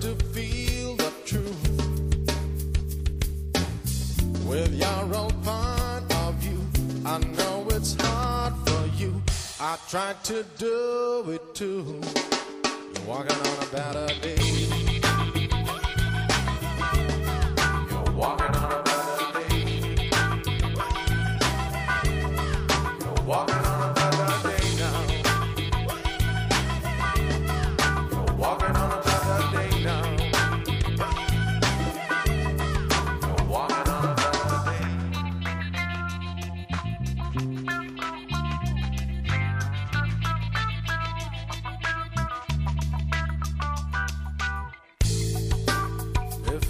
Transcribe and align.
To 0.00 0.14
feel 0.32 0.96
the 0.96 1.12
truth 1.26 1.68
with 4.46 4.72
your 4.74 5.14
own 5.14 5.30
point 5.42 6.10
of 6.22 6.34
view. 6.36 6.58
I 7.04 7.18
know 7.18 7.66
it's 7.68 7.94
hard 8.00 8.54
for 8.66 8.86
you. 8.96 9.22
I 9.60 9.76
tried 9.90 10.24
to 10.24 10.42
do 10.56 11.24
it 11.28 11.54
too. 11.54 12.00
You're 12.94 13.04
walking 13.06 13.36
on 13.36 13.62
a 13.62 13.66
better 13.66 14.06
day. 14.22 14.38
You're 17.90 18.12
walking 23.26 23.69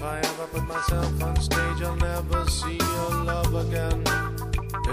If 0.00 0.06
I 0.06 0.16
ever 0.16 0.46
put 0.46 0.66
myself 0.66 1.22
on 1.22 1.36
stage, 1.42 1.82
I'll 1.82 1.94
never 1.96 2.48
see 2.48 2.78
your 2.78 3.22
love 3.22 3.54
again. 3.54 4.02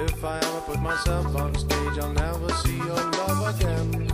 If 0.04 0.22
I 0.22 0.38
ever 0.38 0.62
put 0.66 0.82
myself 0.82 1.34
on 1.34 1.56
stage, 1.56 1.98
I'll 1.98 2.12
never 2.12 2.50
see 2.56 2.76
your 2.76 3.12
love 3.12 3.56
again. 3.56 4.12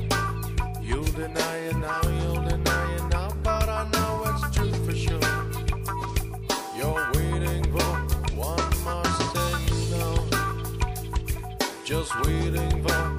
You'll 0.83 1.03
deny 1.05 1.57
it 1.57 1.77
now, 1.77 1.99
you'll 2.03 2.43
deny 2.43 2.95
it 2.95 3.03
now, 3.09 3.29
but 3.41 3.67
I 3.67 3.89
know 3.89 4.23
it's 4.27 4.55
true 4.55 4.71
for 4.85 4.95
sure. 4.95 5.19
You're 6.77 7.11
waiting 7.15 7.63
for 7.71 7.93
one 8.37 8.69
more 8.83 9.03
signal. 9.33 10.27
Just 11.83 12.13
waiting 12.23 12.83
for 12.83 13.12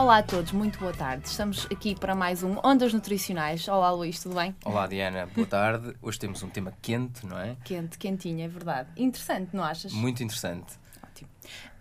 Olá 0.00 0.18
a 0.18 0.22
todos, 0.22 0.52
muito 0.52 0.78
boa 0.78 0.92
tarde. 0.94 1.26
Estamos 1.28 1.66
aqui 1.66 1.94
para 1.94 2.14
mais 2.14 2.42
um 2.42 2.56
Ondas 2.64 2.92
Nutricionais. 2.94 3.68
Olá 3.68 3.90
Luís, 3.90 4.18
tudo 4.22 4.34
bem? 4.34 4.54
Olá 4.64 4.86
Diana, 4.86 5.26
boa 5.34 5.46
tarde. 5.46 5.94
Hoje 6.00 6.18
temos 6.18 6.42
um 6.42 6.48
tema 6.48 6.72
quente, 6.80 7.26
não 7.26 7.38
é? 7.38 7.56
Quente, 7.64 7.98
quentinha, 7.98 8.46
é 8.46 8.48
verdade. 8.48 8.88
Interessante, 8.96 9.54
não 9.54 9.62
achas? 9.62 9.92
Muito 9.92 10.22
interessante. 10.22 10.72
Ótimo. 11.04 11.28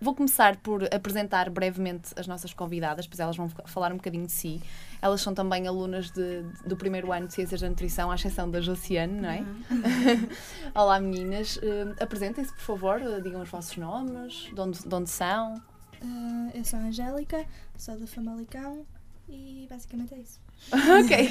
Vou 0.02 0.14
começar 0.14 0.58
por 0.58 0.84
apresentar 0.94 1.50
brevemente 1.50 2.10
as 2.18 2.28
nossas 2.28 2.54
convidadas, 2.54 3.08
pois 3.08 3.20
elas 3.22 3.38
vão 3.38 3.48
falar 3.66 3.94
um 3.94 3.98
bocadinho 3.98 4.26
de 4.26 4.32
si. 4.34 4.62
Elas 5.02 5.22
são 5.22 5.34
também 5.34 5.66
alunas 5.66 6.12
de- 6.12 6.44
do 6.66 6.76
primeiro 6.76 7.14
ano 7.14 7.28
de 7.28 7.34
Ciências 7.34 7.62
da 7.62 7.70
Nutrição, 7.70 8.12
à 8.12 8.16
exceção 8.16 8.50
da 8.52 8.60
Josiane, 8.60 9.14
não 9.22 9.30
é? 9.30 9.46
Olá 10.76 11.00
meninas, 11.00 11.58
Eh, 11.64 12.04
apresentem-se 12.04 12.52
por 12.54 12.62
favor, 12.62 13.02
Eh, 13.02 13.22
digam 13.22 13.42
os 13.42 13.50
vossos 13.50 13.78
nomes, 13.78 14.50
de 14.54 14.60
onde, 14.60 14.80
de 14.88 14.94
onde 14.96 15.10
são. 15.10 15.56
Ah, 16.02 16.50
eu 16.54 16.64
sou 16.64 16.80
a 16.80 16.84
Angélica, 16.84 17.46
sou 17.78 17.98
da 17.98 18.08
Famalicão 18.08 18.86
e 19.28 19.68
basicamente 19.70 20.14
é 20.14 20.18
isso. 20.20 20.40
ok. 20.74 21.30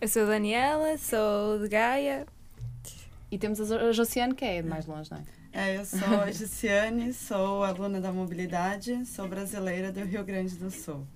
Eu 0.00 0.08
sou 0.08 0.22
a 0.22 0.26
Daniela, 0.26 0.96
sou 0.98 1.58
de 1.58 1.68
Gaia. 1.68 2.26
E 3.30 3.38
temos 3.38 3.60
a 3.60 3.92
Josiane, 3.92 4.34
que 4.34 4.44
é 4.44 4.62
de 4.62 4.68
mais 4.68 4.86
longe, 4.86 5.10
não 5.10 5.18
é? 5.18 5.24
É, 5.52 5.78
eu 5.78 5.86
sou 5.86 6.20
a 6.20 6.30
Giciane, 6.30 7.14
sou 7.14 7.64
aluna 7.64 7.98
da 7.98 8.12
mobilidade, 8.12 9.06
sou 9.06 9.26
brasileira 9.26 9.90
do 9.90 10.04
Rio 10.04 10.22
Grande 10.22 10.54
do 10.56 10.70
Sul. 10.70 11.06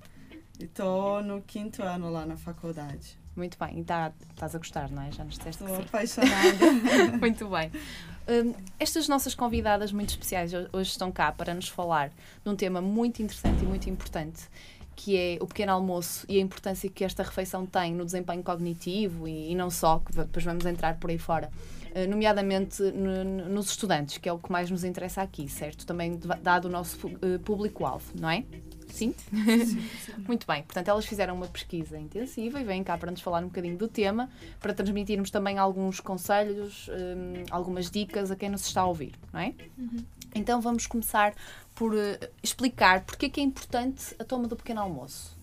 E 0.58 0.66
tô 0.66 1.20
no 1.20 1.42
quinto 1.42 1.82
ano 1.82 2.10
lá 2.10 2.24
na 2.24 2.38
faculdade. 2.38 3.18
Muito 3.36 3.58
bem, 3.58 3.80
e 3.80 3.84
tá, 3.84 4.12
estás 4.30 4.54
a 4.54 4.58
gostar, 4.58 4.90
não 4.90 5.02
é? 5.02 5.12
Já 5.12 5.24
nos 5.24 5.36
disseste 5.36 5.62
Estou 5.62 5.78
apaixonada. 5.78 6.72
Muito 7.20 7.48
bem. 7.48 7.70
Hum, 8.30 8.54
estas 8.78 9.08
nossas 9.08 9.34
convidadas 9.34 9.90
muito 9.92 10.10
especiais 10.10 10.52
ho- 10.54 10.68
hoje 10.72 10.90
estão 10.90 11.10
cá 11.10 11.32
para 11.32 11.52
nos 11.52 11.68
falar 11.68 12.10
de 12.44 12.48
um 12.48 12.54
tema 12.54 12.80
muito 12.80 13.20
interessante 13.22 13.64
e 13.64 13.66
muito 13.66 13.90
importante, 13.90 14.42
que 14.94 15.16
é 15.16 15.38
o 15.40 15.46
pequeno 15.48 15.72
almoço 15.72 16.26
e 16.28 16.38
a 16.38 16.40
importância 16.40 16.88
que 16.88 17.02
esta 17.02 17.24
refeição 17.24 17.66
tem 17.66 17.92
no 17.92 18.04
desempenho 18.04 18.42
cognitivo 18.42 19.26
e, 19.26 19.50
e 19.50 19.54
não 19.56 19.68
só, 19.68 19.98
que 19.98 20.12
depois 20.12 20.44
vamos 20.44 20.64
entrar 20.64 20.96
por 20.98 21.10
aí 21.10 21.18
fora, 21.18 21.50
eh, 21.92 22.06
nomeadamente 22.06 22.80
no- 22.82 23.24
no- 23.24 23.48
nos 23.48 23.70
estudantes, 23.70 24.18
que 24.18 24.28
é 24.28 24.32
o 24.32 24.38
que 24.38 24.52
mais 24.52 24.70
nos 24.70 24.84
interessa 24.84 25.22
aqui, 25.22 25.48
certo? 25.48 25.84
Também 25.84 26.16
dado 26.40 26.66
o 26.66 26.68
nosso 26.68 27.08
eh, 27.22 27.38
público-alvo, 27.44 28.12
não 28.20 28.30
é? 28.30 28.44
Sim? 28.92 29.14
Muito 30.26 30.46
bem, 30.46 30.62
portanto, 30.62 30.88
elas 30.88 31.06
fizeram 31.06 31.34
uma 31.34 31.46
pesquisa 31.46 31.98
intensiva 31.98 32.60
e 32.60 32.64
vêm 32.64 32.82
cá 32.84 32.96
para 32.98 33.10
nos 33.10 33.20
falar 33.20 33.40
um 33.42 33.48
bocadinho 33.48 33.76
do 33.76 33.88
tema, 33.88 34.30
para 34.60 34.74
transmitirmos 34.74 35.30
também 35.30 35.58
alguns 35.58 36.00
conselhos, 36.00 36.88
hum, 36.88 37.44
algumas 37.50 37.90
dicas 37.90 38.30
a 38.30 38.36
quem 38.36 38.48
nos 38.48 38.66
está 38.66 38.82
a 38.82 38.86
ouvir, 38.86 39.14
não 39.32 39.40
é? 39.40 39.54
Então 40.34 40.60
vamos 40.60 40.86
começar 40.86 41.34
por 41.74 41.96
eh, 41.96 42.30
explicar 42.42 43.04
porque 43.04 43.26
é 43.26 43.28
que 43.28 43.40
é 43.40 43.42
importante 43.42 44.14
a 44.18 44.24
toma 44.24 44.46
do 44.46 44.56
pequeno 44.56 44.80
almoço. 44.80 45.39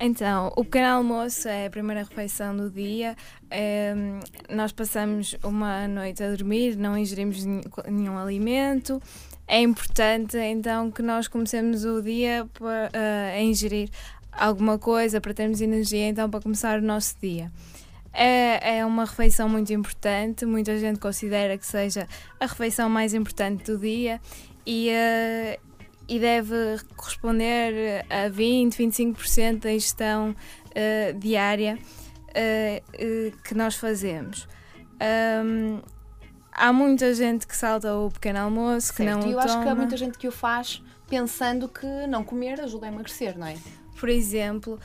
Então, 0.00 0.52
o 0.56 0.64
pequeno 0.64 0.86
almoço 0.98 1.48
é 1.48 1.66
a 1.66 1.70
primeira 1.70 2.02
refeição 2.04 2.56
do 2.56 2.70
dia. 2.70 3.16
Ehm, 3.50 4.20
nós 4.48 4.70
passamos 4.70 5.34
uma 5.42 5.88
noite 5.88 6.22
a 6.22 6.30
dormir, 6.30 6.76
não 6.76 6.96
ingerimos 6.96 7.44
nenhum, 7.44 8.16
alimento. 8.16 9.02
É 9.46 9.60
importante 9.60 10.36
então 10.36 10.90
que 10.90 11.02
nós 11.02 11.26
comecemos 11.26 11.84
o 11.84 12.00
dia 12.00 12.46
pa- 12.58 12.90
eh, 12.92 13.34
a 13.38 13.42
ingerir 13.42 13.88
alguma 14.30 14.78
coisa 14.78 15.20
para 15.20 15.34
termos 15.34 15.60
energia 15.60 16.06
então 16.06 16.30
para 16.30 16.40
começar 16.40 16.78
o 16.78 16.82
nosso 16.82 17.16
dia. 17.20 17.50
É, 18.12 18.78
é 18.78 18.86
uma 18.86 19.04
refeição 19.04 19.48
muito 19.48 19.72
importante, 19.72 20.46
muita 20.46 20.78
gente 20.78 20.98
considera 21.00 21.58
que 21.58 21.66
seja 21.66 22.06
a 22.38 22.46
refeição 22.46 22.88
mais 22.88 23.14
importante 23.14 23.64
do 23.64 23.78
dia 23.78 24.20
e, 24.66 24.90
eh, 24.90 25.58
e 26.08 26.18
deve 26.18 26.54
corresponder 26.96 28.04
a 28.08 28.28
20, 28.28 28.74
25% 28.82 29.58
da 29.60 29.72
ingestão 29.72 30.34
eh, 30.74 31.12
diária 31.12 31.78
eh, 32.34 32.82
eh, 32.94 33.32
que 33.44 33.54
nós 33.54 33.74
fazemos. 33.76 34.48
Ahm, 35.00 35.80
há 36.52 36.72
muita 36.72 37.12
gente 37.14 37.46
que 37.46 37.56
salta 37.56 37.94
o 37.94 38.10
pequeno 38.10 38.38
almoço, 38.40 38.90
que 38.92 39.04
Certo? 39.04 39.20
não 39.20 39.28
E 39.28 39.32
eu 39.32 39.38
acho 39.38 39.48
que 39.48 39.60
há 39.60 39.62
toma. 39.64 39.74
muita 39.76 39.96
gente 39.96 40.16
que 40.18 40.26
o 40.28 40.32
faz 40.32 40.82
pensando 41.08 41.68
que 41.68 41.86
não 42.06 42.22
comer 42.24 42.60
ajuda 42.60 42.86
a 42.86 42.88
emagrecer, 42.90 43.38
não 43.38 43.46
é? 43.46 43.56
por 43.98 44.08
exemplo, 44.08 44.78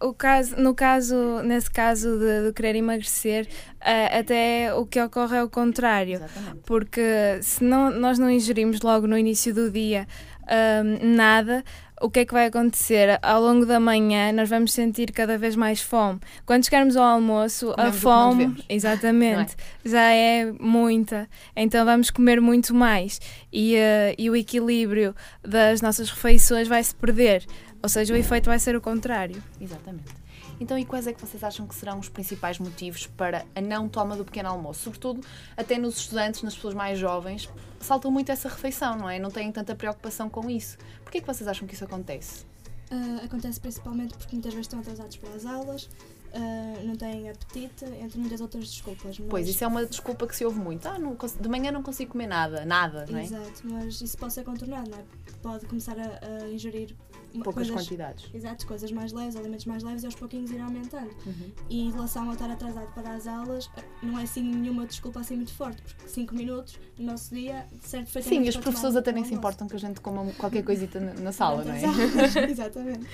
o 0.00 0.14
caso, 0.14 0.56
no 0.56 0.74
caso, 0.74 1.42
nesse 1.42 1.70
caso 1.70 2.18
de, 2.18 2.46
de 2.46 2.52
querer 2.52 2.76
emagrecer, 2.76 3.48
eh, 3.80 4.18
até 4.18 4.74
o 4.74 4.86
que 4.86 5.00
ocorre 5.00 5.36
é 5.36 5.42
o 5.42 5.48
contrário. 5.48 6.14
Exatamente. 6.14 6.60
Porque 6.64 7.38
se 7.42 7.62
não, 7.62 7.90
nós 7.90 8.18
não 8.18 8.30
ingerimos 8.30 8.80
logo 8.80 9.06
no 9.06 9.16
início 9.16 9.54
do 9.54 9.70
dia 9.70 10.06
ahm, 10.50 11.14
nada, 11.14 11.64
o 12.00 12.10
que 12.10 12.20
é 12.20 12.24
que 12.24 12.32
vai 12.32 12.46
acontecer? 12.46 13.18
Ao 13.22 13.40
longo 13.40 13.66
da 13.66 13.78
manhã 13.78 14.32
nós 14.32 14.48
vamos 14.48 14.72
sentir 14.72 15.12
cada 15.12 15.36
vez 15.36 15.54
mais 15.54 15.80
fome. 15.80 16.18
Quando 16.46 16.64
chegarmos 16.64 16.96
ao 16.96 17.04
almoço, 17.04 17.72
Comemos 17.72 17.96
a 17.96 18.00
fome, 18.00 18.64
exatamente, 18.68 19.54
já 19.84 20.10
é 20.10 20.50
muita. 20.58 21.28
Então 21.54 21.84
vamos 21.84 22.10
comer 22.10 22.40
muito 22.40 22.74
mais 22.74 23.20
e, 23.52 23.76
eh, 23.76 24.14
e 24.18 24.30
o 24.30 24.36
equilíbrio 24.36 25.14
das 25.42 25.82
nossas 25.82 26.10
refeições 26.10 26.66
vai 26.66 26.82
se 26.82 26.94
perder. 26.94 27.44
Ou 27.82 27.88
seja, 27.88 28.14
o 28.14 28.16
efeito 28.16 28.46
vai 28.46 28.58
ser 28.58 28.74
o 28.76 28.80
contrário. 28.80 29.42
Exatamente. 29.60 30.20
Então, 30.60 30.78
e 30.78 30.84
quais 30.84 31.06
é 31.06 31.12
que 31.12 31.20
vocês 31.20 31.42
acham 31.42 31.66
que 31.66 31.74
serão 31.74 31.98
os 31.98 32.08
principais 32.08 32.58
motivos 32.58 33.06
para 33.06 33.46
a 33.54 33.60
não 33.60 33.88
toma 33.88 34.16
do 34.16 34.24
pequeno 34.24 34.48
almoço? 34.48 34.84
Sobretudo, 34.84 35.20
até 35.56 35.78
nos 35.78 35.98
estudantes, 35.98 36.42
nas 36.42 36.54
pessoas 36.54 36.74
mais 36.74 36.98
jovens, 36.98 37.48
saltam 37.80 38.10
muito 38.10 38.30
essa 38.30 38.48
refeição, 38.48 38.96
não 38.96 39.08
é? 39.08 39.18
Não 39.18 39.30
têm 39.30 39.50
tanta 39.50 39.74
preocupação 39.74 40.28
com 40.28 40.50
isso. 40.50 40.76
Porquê 41.02 41.18
é 41.18 41.20
que 41.20 41.26
vocês 41.26 41.48
acham 41.48 41.66
que 41.66 41.74
isso 41.74 41.84
acontece? 41.84 42.44
Ah, 42.90 43.24
acontece 43.24 43.60
principalmente 43.60 44.14
porque 44.14 44.34
muitas 44.34 44.52
vezes 44.52 44.66
estão 44.66 44.80
atrasados 44.80 45.16
para 45.16 45.30
as 45.30 45.46
aulas, 45.46 45.88
ah, 46.34 46.82
não 46.84 46.96
têm 46.96 47.30
apetite, 47.30 47.84
entre 47.84 48.18
muitas 48.18 48.40
outras 48.40 48.68
desculpas. 48.68 49.18
Mas, 49.18 49.28
Pois, 49.28 49.48
isso 49.48 49.62
é 49.62 49.66
uma 49.66 49.86
desculpa 49.86 50.26
que 50.26 50.34
se 50.34 50.44
ouve 50.44 50.58
muito. 50.58 50.86
Ah, 50.86 50.98
não 50.98 51.16
de 51.16 51.48
manhã 51.48 51.70
não 51.70 51.82
consigo 51.82 52.12
comer 52.12 52.26
nada, 52.26 52.64
nada, 52.64 53.06
não 53.08 53.18
é? 53.18 53.24
Exato, 53.24 53.62
mas 53.64 54.00
isso 54.00 54.18
pode 54.18 54.32
ser 54.32 54.44
contornado, 54.44 54.90
não 54.90 54.98
é? 54.98 55.02
Pode 55.42 55.66
começar 55.66 55.96
a, 55.98 56.44
a 56.44 56.48
ingerir 56.50 56.94
Poucas 57.32 57.68
coisas, 57.68 57.86
quantidades. 57.86 58.30
Exato, 58.34 58.66
coisas 58.66 58.90
mais 58.92 59.12
leves, 59.12 59.36
alimentos 59.36 59.64
mais 59.66 59.82
leves 59.82 60.02
e 60.02 60.06
aos 60.06 60.14
pouquinhos 60.14 60.50
ir 60.50 60.60
aumentando. 60.60 61.10
Uhum. 61.26 61.50
E 61.68 61.80
em 61.80 61.90
relação 61.90 62.28
a 62.30 62.32
estar 62.32 62.50
atrasado 62.50 62.92
para 62.92 63.14
as 63.14 63.26
aulas, 63.26 63.70
não 64.02 64.18
é 64.18 64.22
assim 64.22 64.42
nenhuma 64.42 64.86
desculpa 64.86 65.20
assim 65.20 65.36
muito 65.36 65.52
forte, 65.52 65.80
porque 65.82 66.08
5 66.08 66.34
minutos 66.34 66.78
no 66.98 67.06
nosso 67.06 67.34
dia 67.34 67.66
serve 67.80 68.06
perfeitamente 68.06 68.40
Sim, 68.42 68.46
e 68.46 68.48
os 68.48 68.56
professores 68.56 68.96
até 68.96 69.12
nem 69.12 69.24
se 69.24 69.34
importam 69.34 69.68
que 69.68 69.76
a 69.76 69.78
gente 69.78 70.00
coma 70.00 70.26
qualquer 70.38 70.64
coisita 70.64 70.98
na, 71.00 71.14
na 71.14 71.32
sala, 71.32 71.64
não 71.64 71.72
é? 71.72 71.80
Exatamente. 72.50 73.06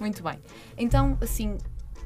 Muito 0.00 0.22
bem. 0.22 0.38
Então, 0.76 1.18
assim, 1.20 1.58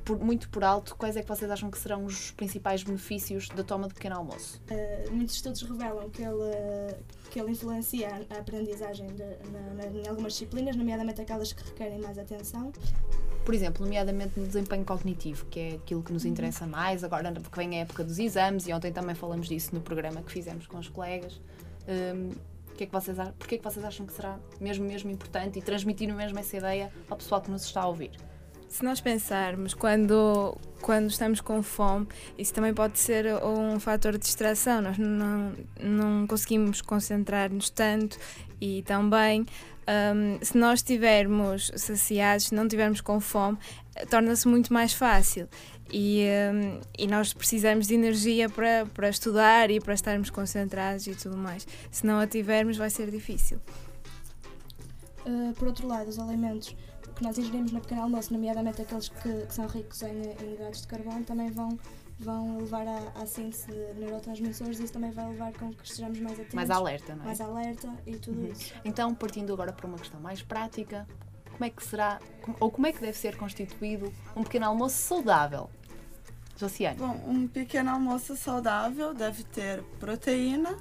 por- 0.05 0.19
muito 0.19 0.49
por 0.49 0.63
alto, 0.65 0.95
quais 0.97 1.17
é 1.17 1.23
que 1.23 1.29
vocês 1.29 1.51
acham 1.51 1.71
que 1.71 1.79
serão 1.79 2.05
os 2.05 2.31
principais 2.33 2.83
benefícios 2.83 3.49
da 3.49 3.63
toma 3.65 3.89
do 3.89 3.95
pequeno 3.95 4.17
almoço? 4.17 4.61
Uh, 4.71 5.13
muitos 5.13 5.35
estudos 5.37 5.63
revelam 5.63 6.09
que 6.11 6.23
ele, 6.23 6.95
que 7.31 7.41
ele 7.41 7.53
influencia 7.53 8.09
a 8.31 8.39
aprendizagem 8.39 9.07
de, 9.09 9.23
na, 9.51 9.61
na- 9.75 9.87
em 9.87 10.09
algumas 10.09 10.33
disciplinas, 10.35 10.77
nomeadamente 10.77 11.21
aquelas 11.21 11.53
que 11.53 11.63
requerem 11.65 12.01
mais 12.01 12.19
atenção. 12.19 12.73
Por 13.45 13.55
exemplo, 13.55 13.85
nomeadamente 13.85 14.39
no 14.39 14.47
desempenho 14.47 14.85
cognitivo, 14.85 15.47
que 15.47 15.59
é 15.59 15.75
aquilo 15.75 16.03
que 16.03 16.13
nos 16.13 16.25
interessa 16.25 16.67
mais, 16.67 17.03
agora 17.03 17.33
que 17.33 17.57
vem 17.57 17.79
a 17.79 17.83
época 17.83 18.05
dos 18.05 18.19
exames, 18.19 18.69
e 18.69 18.73
ontem 18.73 18.93
também 18.93 19.15
falamos 19.17 19.49
disso 19.49 19.75
no 19.75 19.81
programa 19.81 20.23
que 20.23 20.31
fizemos 20.31 20.67
com 20.67 20.79
os 20.79 20.89
colegas. 20.89 21.41
O 22.69 22.75
que 22.75 22.85
é 22.85 22.87
que 22.87 22.93
vocês, 22.93 23.19
é 23.19 23.33
que 23.47 23.59
vocês 23.59 23.85
acham 23.85 24.07
que 24.07 24.13
será 24.13 24.39
mesmo, 24.61 24.85
mesmo 24.87 25.11
importante 25.11 25.59
e 25.59 25.63
transmitir 25.63 26.13
mesmo 26.15 26.39
essa 26.39 26.57
ideia 26.57 26.93
ao 27.11 27.17
pessoal 27.17 27.41
que 27.41 27.51
nos 27.51 27.65
está 27.65 27.83
a 27.83 27.89
ouvir? 27.89 28.13
Se 28.73 28.83
nós 28.83 29.03
pensarmos 29.03 29.75
quando, 29.75 30.57
quando 30.81 31.11
estamos 31.11 31.43
com 31.43 31.63
fome, 31.63 32.09
isso 32.39 32.55
também 32.55 32.73
pode 32.73 32.99
ser 32.99 33.27
um 33.45 33.79
fator 33.79 34.13
de 34.13 34.21
distração. 34.21 34.81
Nós 34.81 34.97
não, 34.97 35.53
não 35.79 36.27
conseguimos 36.27 36.81
concentrar-nos 36.81 37.69
tanto 37.69 38.19
e 38.59 38.83
também 38.85 39.43
hum, 39.43 40.39
se 40.41 40.57
nós 40.57 40.79
estivermos 40.79 41.71
saciados, 41.77 42.47
se 42.47 42.55
não 42.55 42.63
estivermos 42.63 43.03
com 43.03 43.21
fome, 43.21 43.59
torna-se 44.09 44.49
muito 44.49 44.73
mais 44.73 44.95
fácil. 44.95 45.47
E, 45.93 46.25
hum, 46.55 46.81
e 46.99 47.07
nós 47.07 47.35
precisamos 47.35 47.87
de 47.87 47.95
energia 47.95 48.49
para, 48.49 48.87
para 48.87 49.11
estudar 49.11 49.71
e 49.71 49.81
para 49.81 49.93
estarmos 49.93 50.31
concentrados 50.31 51.07
e 51.07 51.15
tudo 51.15 51.37
mais. 51.37 51.67
Se 51.91 52.07
não 52.07 52.19
a 52.19 52.27
tivermos, 52.27 52.79
vai 52.79 52.89
ser 52.89 53.11
difícil. 53.11 53.61
Uh, 55.27 55.53
por 55.57 55.69
outro 55.69 55.87
lado, 55.87 56.09
os 56.09 56.19
alimentos 56.19 56.75
que 57.15 57.23
nós 57.23 57.37
ingerimos 57.39 57.73
no 57.73 57.81
pequeno 57.81 58.03
almoço, 58.03 58.33
nomeadamente 58.33 58.83
aqueles 58.83 59.09
que, 59.09 59.47
que 59.47 59.55
são 59.55 59.67
ricos 59.67 60.03
em, 60.03 60.23
em 60.43 60.55
hidratos 60.55 60.83
de 60.83 60.89
carbono, 60.89 61.25
também 61.25 61.51
vão, 61.51 61.79
vão 62.19 62.59
levar 62.59 62.87
à, 62.87 62.99
à 63.23 63.27
síntese 63.27 63.67
de 63.67 64.01
neurotransmissores 64.01 64.81
e 64.81 64.85
isso 64.85 64.93
também 64.93 65.11
vai 65.11 65.29
levar 65.29 65.53
com 65.53 65.71
que 65.73 65.85
estejamos 65.85 66.19
mais 66.21 66.35
atentos, 66.39 66.55
Mais 66.55 66.71
alerta, 66.71 67.15
não 67.15 67.23
é? 67.23 67.27
mais 67.27 67.41
alerta 67.41 67.93
e 68.07 68.17
tudo 68.17 68.41
Uhum. 68.41 68.47
isso. 68.53 68.73
Então, 68.85 69.15
partindo 69.15 69.53
agora 69.53 69.73
para 69.73 69.87
uma 69.87 69.99
questão 69.99 70.21
mais 70.21 70.43
prática, 70.43 71.07
como 71.51 71.65
é 71.65 71.71
que 71.71 71.85
será, 71.85 72.19
ou 72.59 72.71
como 72.71 72.87
é 72.87 72.93
que 72.93 73.01
deve 73.01 73.17
ser 73.17 73.37
constituído 73.37 74.13
um 74.35 74.43
pequeno 74.43 74.67
almoço 74.67 74.97
saudável? 74.97 75.69
Josiane. 76.57 76.99
Bom, 76.99 77.21
um 77.27 77.49
pequeno 77.49 77.91
almoço 77.91 78.37
saudável 78.37 79.13
deve 79.15 79.43
ter 79.45 79.83
proteína, 79.99 80.77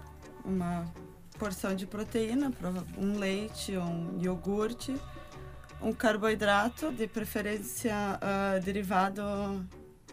uma 0.45 0.85
porção 1.39 1.75
de 1.75 1.88
proteína, 1.88 2.51
um 2.97 3.17
leite, 3.17 3.75
um 3.77 4.19
iogurte, 4.21 4.95
um 5.81 5.91
carboidrato, 5.93 6.91
de 6.91 7.07
preferência 7.07 7.93
ah, 8.21 8.59
derivado 8.63 9.21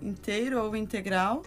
inteiro 0.00 0.62
ou 0.62 0.74
integral, 0.76 1.42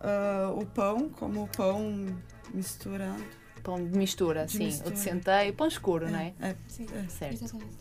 ah, 0.00 0.52
o 0.56 0.64
pão, 0.66 1.08
como 1.08 1.44
o 1.44 1.48
pão 1.48 2.06
misturado. 2.52 3.22
Pão 3.62 3.76
de 3.84 3.98
mistura, 3.98 4.46
De 4.46 4.52
sim. 4.52 4.58
O 4.58 4.64
mistura. 4.66 4.90
de 4.92 4.98
centeio, 5.00 5.54
pão 5.54 5.66
escuro, 5.66 6.08
não 6.10 6.18
é? 6.18 6.32
É, 6.40 6.54
Sim, 6.68 6.86
é, 6.94 7.08
Certo. 7.08 7.34
exatamente. 7.44 7.76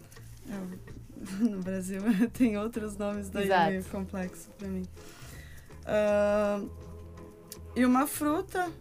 é, 0.49 0.85
no 1.45 1.59
Brasil 1.61 2.01
tem 2.33 2.57
outros 2.57 2.97
nomes 2.97 3.29
daí 3.29 3.45
Exato. 3.45 3.69
meio 3.71 3.83
complexo 3.85 4.49
para 4.57 4.67
mim. 4.67 4.83
Ah, 5.85 6.61
e 7.75 7.85
uma 7.85 8.07
fruta, 8.07 8.71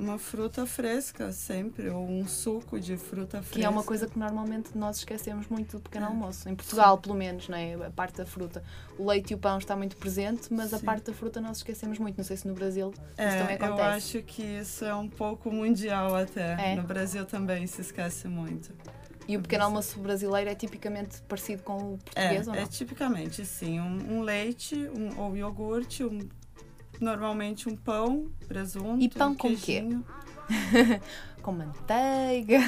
uma 0.00 0.18
fruta 0.18 0.64
fresca 0.66 1.30
sempre, 1.32 1.88
ou 1.90 2.08
um 2.08 2.26
suco 2.26 2.80
de 2.80 2.96
fruta 2.96 3.38
fresca. 3.42 3.58
Que 3.58 3.64
é 3.64 3.68
uma 3.68 3.84
coisa 3.84 4.06
que 4.08 4.18
normalmente 4.18 4.70
nós 4.76 4.96
esquecemos 4.98 5.46
muito 5.48 5.76
do 5.76 5.82
pequeno 5.82 6.06
É. 6.06 6.08
almoço. 6.08 6.48
Em 6.48 6.54
Portugal, 6.54 6.96
pelo 6.98 7.14
menos, 7.14 7.48
não 7.48 7.56
é? 7.58 7.74
a 7.74 7.90
parte 7.90 8.16
da 8.16 8.24
fruta. 8.26 8.62
O 8.98 9.06
leite 9.08 9.32
e 9.32 9.34
o 9.34 9.38
pão 9.38 9.58
está 9.58 9.76
muito 9.76 9.96
presente, 9.96 10.52
mas 10.52 10.72
a 10.72 10.78
Sim. 10.78 10.84
parte 10.86 11.04
da 11.06 11.12
fruta 11.12 11.40
nós 11.40 11.58
esquecemos 11.58 11.98
muito. 11.98 12.16
Não 12.16 12.24
sei 12.24 12.36
se 12.36 12.48
no 12.48 12.54
Brasil 12.54 12.92
É, 13.16 13.28
isso 13.28 13.38
também 13.38 13.56
eu 13.58 13.64
acontece. 13.66 14.18
acho 14.18 14.22
que 14.26 14.42
isso 14.42 14.84
é 14.84 14.94
um 14.94 15.08
pouco 15.08 15.50
mundial 15.52 16.14
até. 16.16 16.72
É? 16.72 16.74
No 16.76 16.82
Brasil 16.82 17.24
também 17.26 17.66
se 17.66 17.80
esquece 17.82 18.26
muito. 18.26 18.72
E 19.28 19.36
o 19.36 19.42
pequeno 19.42 19.64
almoço 19.64 19.98
brasileiro 20.00 20.50
é 20.50 20.54
tipicamente 20.56 21.20
parecido 21.28 21.62
com 21.62 21.76
o 21.94 21.98
português 21.98 22.48
ou 22.48 22.54
É, 22.54 22.56
não? 22.56 22.64
é 22.64 22.66
tipicamente 22.66 23.44
sim, 23.46 23.78
um, 23.78 24.14
um 24.16 24.22
leite 24.22 24.74
um, 24.74 25.20
ou 25.20 25.36
iogurte, 25.36 26.02
um, 26.02 26.26
normalmente 27.00 27.68
um 27.68 27.76
pão, 27.76 28.30
presunto, 28.46 29.02
E 29.02 29.08
pão 29.08 29.32
um 29.32 29.34
com 29.34 29.56
quê? 29.56 29.84
Com 31.42 31.52
manteiga, 31.52 32.58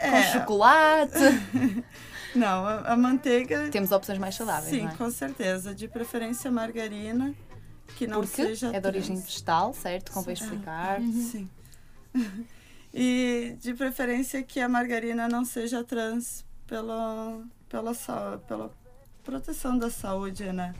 com 0.00 0.06
É, 0.06 0.32
chocolate. 0.32 1.12
Não, 2.34 2.66
a, 2.66 2.92
a 2.92 2.96
manteiga 2.96 3.68
Temos 3.70 3.92
opções 3.92 4.18
mais 4.18 4.34
saudáveis, 4.34 4.68
Sim, 4.68 4.86
é? 4.86 4.90
com 4.96 5.08
certeza. 5.10 5.72
De 5.74 5.86
preferência 5.86 6.50
margarina 6.50 7.32
que 7.96 8.06
não 8.06 8.20
Porque 8.22 8.44
seja 8.44 8.70
é 8.74 8.80
de 8.80 8.86
origem 8.86 9.16
vegetal, 9.20 9.72
certo? 9.72 10.10
Convém 10.12 10.34
Sim. 10.36 10.44
explicar. 10.44 11.00
Sim. 11.00 11.48
E 12.98 13.56
de 13.60 13.74
preferência 13.74 14.42
que 14.42 14.58
a 14.58 14.66
margarina 14.68 15.28
não 15.28 15.44
seja 15.44 15.84
trans 15.84 16.46
pela, 16.66 17.42
pela, 17.68 17.92
pela 18.48 18.70
proteção 19.22 19.76
da 19.76 19.90
saúde, 19.90 20.50
né? 20.50 20.74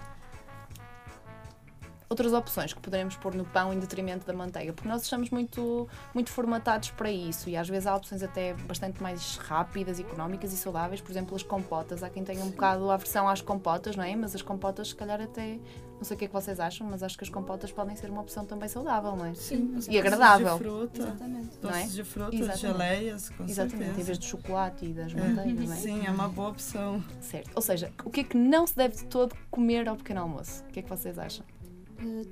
Outras 2.08 2.32
opções 2.32 2.72
que 2.72 2.80
poderemos 2.80 3.16
pôr 3.16 3.34
no 3.34 3.44
pão 3.44 3.72
em 3.72 3.78
detrimento 3.78 4.24
da 4.26 4.32
manteiga, 4.32 4.72
porque 4.72 4.88
nós 4.88 5.02
estamos 5.02 5.30
muito, 5.30 5.88
muito 6.14 6.30
formatados 6.30 6.90
para 6.90 7.10
isso 7.10 7.48
e 7.50 7.56
às 7.56 7.68
vezes 7.68 7.86
há 7.86 7.96
opções 7.96 8.22
até 8.22 8.54
bastante 8.54 9.02
mais 9.02 9.36
rápidas, 9.38 9.98
económicas 9.98 10.52
e 10.52 10.56
saudáveis, 10.56 11.00
por 11.00 11.10
exemplo, 11.10 11.34
as 11.34 11.42
compotas. 11.42 12.02
Há 12.02 12.10
quem 12.10 12.22
tenha 12.24 12.44
um 12.44 12.50
bocado 12.50 12.90
a 12.90 12.94
aversão 12.94 13.28
às 13.28 13.40
compotas, 13.40 13.96
não 13.96 14.04
é? 14.04 14.14
Mas 14.14 14.34
as 14.34 14.42
compotas, 14.42 14.88
se 14.88 14.94
calhar, 14.94 15.20
até. 15.20 15.58
Não 15.96 16.04
sei 16.04 16.14
o 16.14 16.18
que 16.18 16.26
é 16.26 16.28
que 16.28 16.34
vocês 16.34 16.60
acham, 16.60 16.86
mas 16.86 17.02
acho 17.02 17.16
que 17.16 17.24
as 17.24 17.30
compotas 17.30 17.72
podem 17.72 17.96
ser 17.96 18.10
uma 18.10 18.20
opção 18.20 18.44
também 18.44 18.68
saudável, 18.68 19.16
não 19.16 19.24
é? 19.24 19.32
Sim, 19.34 19.74
E 19.88 19.98
agradável. 19.98 20.46
Doces 20.46 20.58
de 20.58 20.64
fruta, 20.64 20.98
Exatamente. 21.02 21.50
Não 21.62 21.70
é? 21.70 21.72
doces 21.80 21.92
de 21.94 22.04
fruta, 22.04 22.36
Exatamente. 22.36 22.60
geleias, 22.60 23.28
com 23.30 23.44
Exatamente, 23.44 23.74
em 23.82 23.86
certeza. 23.86 24.06
vez 24.06 24.18
do 24.18 24.24
chocolate 24.26 24.84
e 24.84 24.92
das 24.92 25.12
É. 25.12 25.16
manteigas, 25.16 25.66
não 25.68 25.72
é? 25.74 25.78
Sim, 25.78 26.06
é 26.06 26.10
uma 26.10 26.28
boa 26.28 26.50
opção. 26.50 27.02
Certo. 27.22 27.50
Ou 27.54 27.62
seja, 27.62 27.90
o 28.04 28.10
que 28.10 28.20
é 28.20 28.24
que 28.24 28.36
não 28.36 28.66
se 28.66 28.76
deve 28.76 28.94
de 28.96 29.04
todo 29.06 29.34
comer 29.50 29.88
ao 29.88 29.96
pequeno 29.96 30.20
almoço? 30.20 30.62
O 30.68 30.72
que 30.72 30.80
é 30.80 30.82
que 30.82 30.88
vocês 30.90 31.18
acham? 31.18 31.46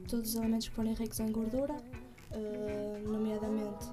Todos 0.09 0.31
os 0.31 0.37
alimentos 0.37 0.69
que 0.69 0.75
forem 0.75 0.93
ricos 0.95 1.21
em 1.21 1.31
gordura, 1.33 1.75
eh, 2.33 3.03
nomeadamente 3.05 3.87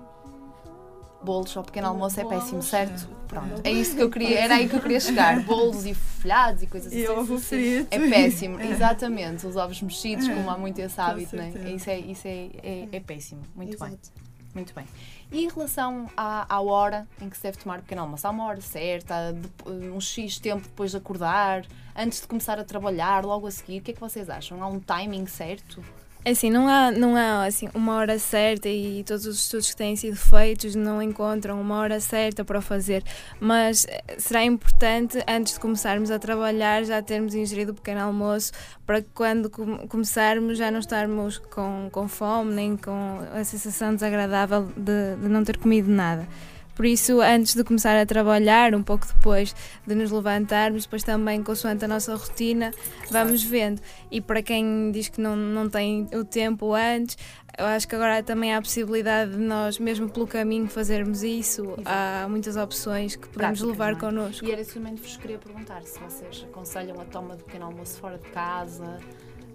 Bolos 1.23 1.55
ao 1.55 1.63
pequeno 1.63 1.87
almoço 1.87 2.19
é 2.19 2.25
péssimo, 2.25 2.63
certo? 2.63 3.07
Pronto, 3.27 3.61
é 3.63 3.71
isso 3.71 3.95
que 3.95 4.01
eu 4.01 4.09
queria, 4.09 4.39
era 4.39 4.55
aí 4.55 4.67
que 4.67 4.75
eu 4.75 4.81
queria 4.81 4.99
chegar. 4.99 5.39
Bolos 5.45 5.85
e 5.85 5.93
folhados 5.93 6.63
e 6.63 6.67
coisas 6.67 6.91
E 6.91 7.05
assim. 7.05 7.13
ovo 7.13 7.37
frito. 7.39 7.87
É 7.91 7.99
péssimo, 8.09 8.57
É. 8.59 8.71
exatamente. 8.71 9.45
Os 9.45 9.55
ovos 9.55 9.79
mexidos, 9.83 10.27
como 10.27 10.49
há 10.49 10.57
muito 10.57 10.79
esse 10.79 10.99
hábito, 10.99 11.35
né? 11.35 11.53
Isso, 11.75 11.89
é, 11.91 11.99
isso 11.99 12.27
é, 12.27 12.49
é, 12.63 12.87
é 12.91 12.99
péssimo. 12.99 13.41
Muito 13.55 13.77
bem, 13.77 13.89
Exato. 13.89 14.09
Muito 14.53 14.73
bem. 14.73 14.85
E 15.31 15.45
em 15.45 15.49
relação 15.49 16.09
à, 16.15 16.53
à 16.53 16.61
hora 16.61 17.07
em 17.21 17.29
que 17.29 17.37
se 17.37 17.43
deve 17.43 17.57
tomar 17.57 17.79
o 17.79 17.81
pequeno 17.81 18.01
almoço? 18.01 18.27
Há 18.27 18.29
uma 18.31 18.45
hora 18.45 18.61
certa, 18.61 19.33
de- 19.33 19.89
um 19.89 19.99
X 20.01 20.39
tempo 20.39 20.61
depois 20.63 20.91
de 20.91 20.97
acordar, 20.97 21.65
antes 21.95 22.21
de 22.21 22.27
começar 22.27 22.59
a 22.59 22.63
trabalhar, 22.63 23.23
logo 23.25 23.47
a 23.47 23.51
seguir? 23.51 23.79
O 23.79 23.81
que 23.81 23.91
é 23.91 23.93
que 23.93 23.99
vocês 23.99 24.29
acham? 24.29 24.61
Há 24.61 24.67
um 24.67 24.79
timing 24.79 25.25
certo? 25.27 25.83
É 26.23 26.31
Assim, 26.31 26.51
não 26.51 26.67
há, 26.67 26.91
não 26.91 27.15
há 27.15 27.45
assim, 27.45 27.67
uma 27.73 27.95
hora 27.95 28.19
certa 28.19 28.69
e 28.69 29.03
todos 29.03 29.25
os 29.25 29.39
estudos 29.39 29.71
que 29.71 29.75
têm 29.75 29.95
sido 29.95 30.15
feitos 30.15 30.75
não 30.75 31.01
encontram 31.01 31.59
uma 31.59 31.77
hora 31.79 31.99
certa 31.99 32.45
para 32.45 32.59
o 32.59 32.61
fazer, 32.61 33.03
mas 33.39 33.87
eh, 33.89 34.03
será 34.19 34.43
importante, 34.43 35.17
antes 35.27 35.53
de 35.55 35.59
começarmos 35.59 36.11
a 36.11 36.19
trabalhar, 36.19 36.83
já 36.83 37.01
termos 37.01 37.33
ingerido 37.33 37.71
o 37.71 37.75
pequeno 37.75 38.01
almoço 38.01 38.51
para 38.85 39.01
que 39.01 39.09
quando 39.15 39.49
com- 39.49 39.87
começarmos 39.87 40.59
já 40.59 40.69
não 40.69 40.79
estarmos 40.79 41.39
com, 41.39 41.89
com 41.91 42.07
fome 42.07 42.53
nem 42.53 42.77
com 42.77 43.19
a 43.33 43.43
sensação 43.43 43.95
desagradável 43.95 44.67
de, 44.77 45.15
de 45.19 45.27
não 45.27 45.43
ter 45.43 45.57
comido 45.57 45.89
nada. 45.89 46.27
Por 46.75 46.85
isso, 46.85 47.21
antes 47.21 47.55
de 47.55 47.63
começar 47.63 47.99
a 47.99 48.05
trabalhar, 48.05 48.73
um 48.73 48.83
pouco 48.83 49.05
depois 49.07 49.55
de 49.85 49.95
nos 49.95 50.11
levantarmos, 50.11 50.83
depois 50.83 51.03
também 51.03 51.43
consoante 51.43 51.85
a 51.85 51.87
nossa 51.87 52.15
rotina, 52.15 52.71
vamos 53.09 53.43
vendo. 53.43 53.81
E 54.09 54.21
para 54.21 54.41
quem 54.41 54.91
diz 54.91 55.09
que 55.09 55.21
não, 55.21 55.35
não 55.35 55.69
tem 55.69 56.07
o 56.13 56.23
tempo 56.23 56.73
antes, 56.73 57.17
eu 57.57 57.65
acho 57.65 57.87
que 57.87 57.95
agora 57.95 58.23
também 58.23 58.53
há 58.53 58.57
a 58.57 58.61
possibilidade 58.61 59.31
de 59.31 59.37
nós, 59.37 59.77
mesmo 59.77 60.09
pelo 60.09 60.25
caminho, 60.25 60.67
fazermos 60.67 61.21
isso. 61.21 61.75
Há 61.85 62.25
muitas 62.29 62.55
opções 62.55 63.15
que 63.15 63.27
podemos 63.27 63.59
Práticas, 63.59 63.69
levar 63.69 63.93
é? 63.93 63.95
connosco. 63.95 64.45
E 64.45 64.51
era 64.51 64.61
isso 64.61 64.79
que 64.79 64.79
vos 64.79 65.17
queria 65.17 65.37
perguntar, 65.37 65.83
se 65.83 65.99
vocês 65.99 66.45
aconselham 66.49 66.99
a 66.99 67.05
toma 67.05 67.35
de 67.35 67.43
pequeno 67.43 67.65
almoço 67.65 67.99
fora 67.99 68.17
de 68.17 68.29
casa. 68.29 68.99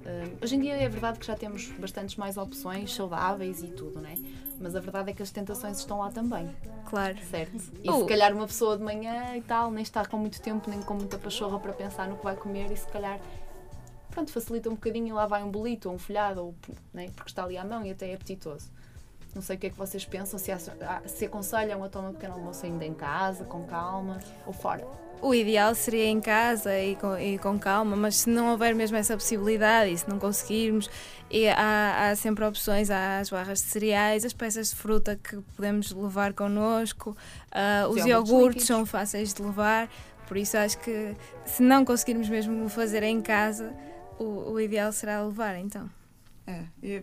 Hum, 0.07 0.37
hoje 0.41 0.55
em 0.55 0.61
dia 0.61 0.75
é 0.75 0.89
verdade 0.89 1.19
que 1.19 1.27
já 1.27 1.35
temos 1.35 1.69
bastantes 1.79 2.17
mais 2.17 2.37
opções 2.37 2.95
saudáveis 2.95 3.63
e 3.63 3.69
tudo, 3.69 4.01
não 4.01 4.09
é? 4.09 4.15
Mas 4.61 4.75
a 4.75 4.81
verdade 4.81 5.11
é 5.11 5.13
que 5.13 5.23
as 5.23 5.31
tentações 5.31 5.79
estão 5.79 5.99
lá 5.99 6.11
também, 6.11 6.51
Claro. 6.87 7.17
certo? 7.31 7.63
E 7.85 7.91
Oh. 7.91 8.01
se 8.01 8.07
calhar 8.07 8.33
uma 8.33 8.47
pessoa 8.47 8.77
de 8.77 8.83
manhã 8.83 9.37
e 9.37 9.43
tal, 9.43 9.71
nem 9.71 9.83
está 9.83 10.05
com 10.07 10.17
muito 10.17 10.41
tempo, 10.41 10.71
nem 10.71 10.81
com 10.81 10.95
muita 10.95 11.19
pachorra 11.19 11.59
para 11.59 11.73
pensar 11.73 12.09
no 12.09 12.17
que 12.17 12.25
vai 12.25 12.37
comer 12.37 12.71
e 12.73 12.77
se 12.77 12.87
calhar, 12.87 13.21
pronto, 14.11 14.33
facilita 14.33 14.71
um 14.71 14.75
bocadinho 14.75 15.09
e 15.09 15.13
lá 15.13 15.27
vai 15.27 15.43
um 15.45 15.51
bolito 15.51 15.89
ou 15.91 15.95
um 15.95 15.99
folhado, 15.99 16.41
ou, 16.43 16.55
né? 16.95 17.11
porque 17.15 17.31
está 17.31 17.45
ali 17.45 17.57
à 17.59 17.65
mão 17.65 17.85
e 17.85 17.91
até 17.91 18.11
é 18.11 18.15
apetitoso. 18.15 18.71
Não 19.37 19.43
sei 19.43 19.57
o 19.57 19.59
que 19.59 19.67
é 19.67 19.71
que 19.71 19.77
vocês 19.77 20.03
pensam, 20.07 20.39
se, 20.39 20.51
ah, 20.51 21.03
se 21.05 21.27
aconselham 21.27 21.85
a 21.85 21.89
tomar 21.91 22.09
um 22.09 22.13
pequeno 22.15 22.33
almoço 22.33 22.65
ainda 22.65 22.87
em 22.87 22.95
casa, 22.95 23.45
com 23.45 23.65
calma, 23.65 24.19
ou 24.47 24.53
fora. 24.55 24.83
O 25.21 25.35
ideal 25.35 25.75
seria 25.75 26.07
em 26.07 26.23
casa 26.23 26.79
e 26.79 26.97
com, 26.97 27.19
e 27.19 27.39
com 27.39 27.59
calma, 27.59 27.95
mas 27.95 28.17
se 28.17 28.31
não 28.31 28.51
houver 28.53 28.75
mesmo 28.75 28.97
essa 28.97 29.15
possibilidade 29.15 29.93
e 29.93 29.99
se 29.99 30.09
não 30.09 30.19
conseguirmos, 30.19 30.89
e 31.31 31.47
há, 31.49 32.09
há 32.09 32.17
sempre 32.17 32.47
opções, 32.47 32.91
há 32.91 33.19
as 33.19 33.29
barras 33.29 33.59
de 33.59 33.67
cereais, 33.67 34.25
as 34.25 34.33
peças 34.33 34.71
de 34.71 34.77
fruta 34.77 35.17
que 35.17 35.37
podemos 35.55 35.93
levar 35.93 36.33
connosco, 36.33 37.15
ah, 37.53 37.87
os 37.91 38.07
iogurtes 38.07 38.67
são 38.67 38.87
fáceis 38.87 39.35
de 39.35 39.43
levar, 39.43 39.91
por 40.27 40.39
isso 40.39 40.57
acho 40.57 40.79
que 40.79 41.15
se 41.45 41.63
não 41.63 41.85
conseguirmos 41.85 42.29
mesmo 42.31 42.69
fazer 42.71 43.03
em 43.03 43.21
casa, 43.21 43.75
o, 44.19 44.53
o 44.53 44.61
ideal 44.61 44.91
será 44.93 45.23
levar 45.23 45.57
então. 45.57 45.91
É, 46.47 47.03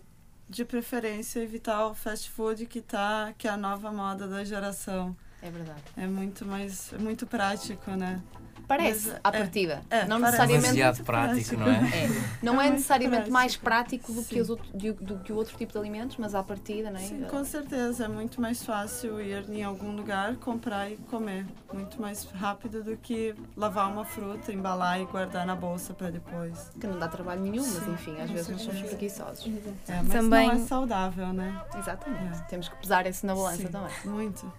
de 0.53 0.63
preferência 0.63 1.39
evitar 1.39 1.87
o 1.87 1.95
fast 1.95 2.29
food 2.29 2.65
que 2.67 2.81
tá, 2.81 3.33
que 3.37 3.47
é 3.47 3.51
a 3.51 3.57
nova 3.57 3.91
moda 3.91 4.27
da 4.27 4.43
geração. 4.43 5.15
É 5.41 5.49
verdade. 5.49 5.81
É 5.97 6.07
muito 6.07 6.45
mais, 6.45 6.93
é 6.93 6.97
muito 6.97 7.25
prático, 7.25 7.91
né? 7.91 8.21
Parece, 8.67 9.09
Mas, 9.09 9.19
à 9.23 9.29
é, 9.29 9.31
partida. 9.39 9.81
é, 9.89 10.05
não 10.05 10.21
parece. 10.21 10.37
necessariamente. 10.47 10.61
Demasiado 10.75 11.03
prático, 11.03 11.57
não 11.57 11.67
é? 11.67 11.71
É, 11.75 12.09
não 12.41 12.61
É 12.61 12.67
é 12.67 12.71
necessariamente 12.71 13.29
mais 13.29 13.55
prático. 13.57 14.13
do 14.13 14.23
que, 14.23 14.39
os 14.39 14.49
outro- 14.49 14.65
do, 14.73 14.93
do 14.93 15.19
que 15.19 15.33
o 15.33 15.35
outro 15.35 15.55
tipo 15.57 15.73
de 15.73 15.77
alimentos, 15.77 16.15
mas 16.17 16.33
à 16.33 16.41
partida, 16.41 16.89
não 16.89 16.99
é? 16.99 17.03
Sim, 17.03 17.25
com 17.29 17.43
certeza. 17.43 18.05
É 18.05 18.07
muito 18.07 18.39
mais 18.41 18.63
fácil 18.63 19.19
ir 19.21 19.49
em 19.49 19.63
algum 19.63 19.91
lugar, 19.95 20.35
comprar 20.37 20.89
e 20.89 20.95
comer. 21.09 21.45
Muito 21.73 22.01
mais 22.01 22.23
rápido 22.35 22.83
do 22.83 22.95
que 22.97 23.35
lavar 23.57 23.91
uma 23.91 24.05
fruta, 24.05 24.51
embalar 24.53 25.01
e 25.01 25.05
guardar 25.05 25.45
na 25.45 25.55
bolsa 25.55 25.93
para 25.93 26.09
depois. 26.11 26.71
Que 26.79 26.87
não 26.87 26.97
dá 26.97 27.07
trabalho 27.07 27.41
nenhum, 27.41 27.65
mas 27.65 27.87
enfim, 27.87 28.15
às 28.21 28.29
vezes 28.29 28.47
nós 28.49 28.61
somos 28.61 28.81
preguiçosos. 28.81 29.45
É, 29.87 29.95
mas 30.03 30.07
Também- 30.09 30.47
não 30.47 30.55
é 30.55 30.59
saudável, 30.59 31.33
né? 31.33 31.61
Exatamente. 31.77 32.39
É. 32.39 32.43
Temos 32.43 32.69
que 32.69 32.75
pesar 32.77 33.05
isso 33.07 33.25
na 33.25 33.35
balança 33.35 33.57
Sim, 33.57 33.67
também. 33.67 33.91
Muito. 34.05 34.51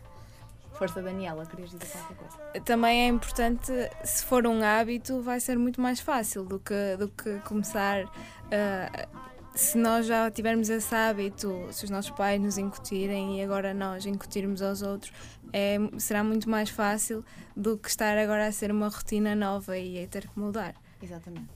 Força, 0.75 1.01
Daniela, 1.01 1.47
querias 1.47 1.71
dizer 1.71 1.87
qualquer 1.87 2.17
coisa? 2.17 2.61
Também 2.65 3.05
é 3.05 3.09
importante, 3.09 3.73
se 4.05 4.25
for 4.25 4.47
um 4.47 4.63
hábito, 4.63 5.21
vai 5.23 5.39
ser 5.41 5.59
muito 5.59 5.81
mais 5.81 6.01
fácil 6.01 6.45
do 6.45 6.59
que, 6.59 6.97
do 6.99 7.09
que 7.09 7.39
começar. 7.41 8.05
ah, 8.51 9.09
se 9.55 9.79
nós 9.79 10.07
já 10.07 10.29
tivermos 10.33 10.69
esse 10.69 10.93
hábito, 10.93 11.69
se 11.71 11.85
os 11.85 11.91
nossos 11.91 12.11
pais 12.11 12.41
nos 12.41 12.59
incutirem 12.59 13.39
e 13.39 13.43
agora 13.43 13.73
nós 13.73 14.05
incutirmos 14.05 14.61
aos 14.61 14.83
outros, 14.83 15.13
é, 15.53 15.77
será 15.97 16.25
muito 16.25 16.51
mais 16.51 16.71
fácil 16.71 17.25
do 17.57 17.79
que 17.79 17.89
estar 17.89 18.19
agora 18.19 18.49
a 18.49 18.53
ser 18.53 18.73
uma 18.73 18.89
rotina 18.89 19.33
nova 19.37 19.79
e 19.79 20.03
a 20.03 20.09
ter 20.09 20.27
que 20.27 20.37
mudar. 20.39 20.75
Exatamente. 21.01 21.47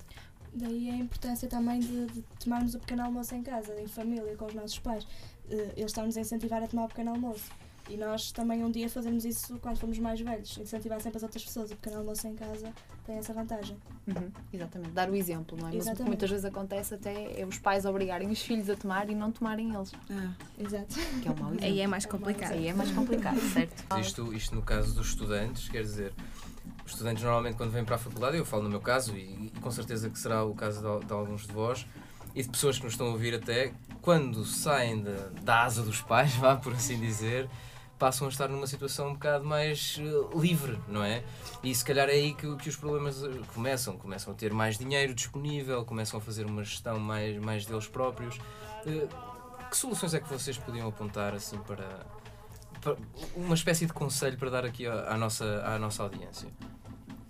Daí 0.54 0.90
a 0.90 0.96
importância 0.96 1.48
também 1.48 1.80
de, 1.80 2.06
de 2.06 2.22
tomarmos 2.42 2.76
o 2.76 2.78
pequeno 2.78 3.02
almoço 3.02 3.34
em 3.34 3.42
casa, 3.42 3.74
em 3.80 3.88
família, 3.88 4.36
com 4.36 4.46
os 4.46 4.54
nossos 4.54 4.78
pais. 4.78 5.04
Eh, 5.50 5.72
Eles 5.76 5.90
estão-nos 5.90 6.16
a 6.16 6.20
incentivar 6.20 6.62
a 6.62 6.68
tomar 6.68 6.84
o 6.84 6.88
pequeno 6.88 7.10
almoço. 7.10 7.50
E 7.88 7.96
nós 7.96 8.32
também 8.32 8.64
um 8.64 8.70
dia 8.70 8.88
fazemos 8.88 9.24
isso 9.24 9.58
quando 9.60 9.78
formos 9.78 9.98
mais 9.98 10.20
velhos. 10.20 10.58
Incentivar 10.58 11.00
sempre 11.00 11.16
as 11.16 11.22
outras 11.22 11.44
pessoas. 11.44 11.70
O 11.70 11.76
pequeno 11.76 11.98
almoço 11.98 12.26
em 12.26 12.34
casa 12.34 12.72
tem 13.06 13.16
essa 13.16 13.32
vantagem. 13.32 13.76
Uhum, 14.06 14.30
Exatamente. 14.52 14.90
Dar 14.92 15.10
o 15.10 15.14
exemplo, 15.14 15.56
não 15.58 15.68
é? 15.68 15.72
Mas 15.72 15.74
o 15.74 15.76
que 15.76 15.82
Exatamente. 15.82 16.08
muitas 16.08 16.30
vezes 16.30 16.44
acontece 16.44 16.94
até 16.94 17.40
é 17.40 17.46
os 17.46 17.58
pais 17.58 17.84
obrigarem 17.84 18.30
os 18.30 18.42
filhos 18.42 18.68
a 18.68 18.76
tomar 18.76 19.08
e 19.08 19.14
não 19.14 19.32
tomarem 19.32 19.74
eles. 19.74 19.92
É. 20.10 20.62
Exato. 20.62 20.94
Que 21.22 21.28
é 21.28 21.30
um 21.30 21.36
mau 21.36 21.50
exemplo. 21.54 21.64
Aí 21.64 21.80
é 21.80 21.86
mais 21.86 22.06
complicado. 22.06 22.52
Aí 22.52 22.68
é 22.68 22.74
mais 22.74 22.90
complicado, 22.90 23.40
certo? 23.52 23.98
Isto, 23.98 24.34
isto 24.34 24.54
no 24.54 24.62
caso 24.62 24.94
dos 24.94 25.08
estudantes, 25.08 25.68
quer 25.68 25.82
dizer, 25.82 26.12
os 26.84 26.92
estudantes 26.92 27.22
normalmente 27.22 27.56
quando 27.56 27.70
vêm 27.70 27.84
para 27.84 27.96
a 27.96 27.98
faculdade, 27.98 28.36
eu 28.36 28.44
falo 28.44 28.64
no 28.64 28.70
meu 28.70 28.80
caso 28.80 29.16
e, 29.16 29.46
e 29.46 29.52
com 29.60 29.70
certeza 29.70 30.10
que 30.10 30.18
será 30.18 30.44
o 30.44 30.54
caso 30.54 30.80
de, 30.80 31.06
de 31.06 31.12
alguns 31.12 31.46
de 31.46 31.52
vós 31.52 31.86
e 32.34 32.42
de 32.42 32.48
pessoas 32.48 32.78
que 32.78 32.84
nos 32.84 32.92
estão 32.92 33.08
a 33.08 33.10
ouvir 33.10 33.34
até, 33.34 33.72
quando 34.00 34.44
saem 34.44 35.02
da, 35.02 35.28
da 35.42 35.62
asa 35.64 35.82
dos 35.82 36.00
pais, 36.00 36.34
vá 36.36 36.56
por 36.56 36.72
assim 36.72 36.98
dizer, 36.98 37.48
passam 37.98 38.26
a 38.26 38.30
estar 38.30 38.48
numa 38.48 38.66
situação 38.66 39.08
um 39.08 39.12
bocado 39.14 39.44
mais 39.44 39.98
eh, 39.98 40.36
livre, 40.38 40.78
não 40.88 41.02
é? 41.02 41.24
E 41.62 41.74
se 41.74 41.84
calhar 41.84 42.08
é 42.08 42.12
aí 42.12 42.34
que, 42.34 42.54
que 42.56 42.68
os 42.68 42.76
problemas 42.76 43.22
eh, 43.22 43.28
começam, 43.54 43.96
começam 43.98 44.32
a 44.32 44.36
ter 44.36 44.52
mais 44.52 44.78
dinheiro 44.78 45.12
disponível, 45.14 45.84
começam 45.84 46.18
a 46.18 46.22
fazer 46.22 46.46
uma 46.46 46.62
gestão 46.62 46.98
mais, 46.98 47.36
mais 47.38 47.66
deles 47.66 47.88
próprios. 47.88 48.38
Eh, 48.86 49.08
que 49.70 49.76
soluções 49.76 50.14
é 50.14 50.20
que 50.20 50.28
vocês 50.28 50.56
podiam 50.56 50.88
apontar 50.88 51.34
assim 51.34 51.58
para, 51.58 52.06
para- 52.80 52.96
uma 53.36 53.54
espécie 53.54 53.84
de 53.86 53.92
conselho 53.92 54.38
para 54.38 54.48
dar 54.50 54.64
aqui 54.64 54.86
à, 54.86 55.12
à 55.12 55.16
nossa, 55.18 55.62
à 55.66 55.78
nossa 55.78 56.02
audiência? 56.04 56.48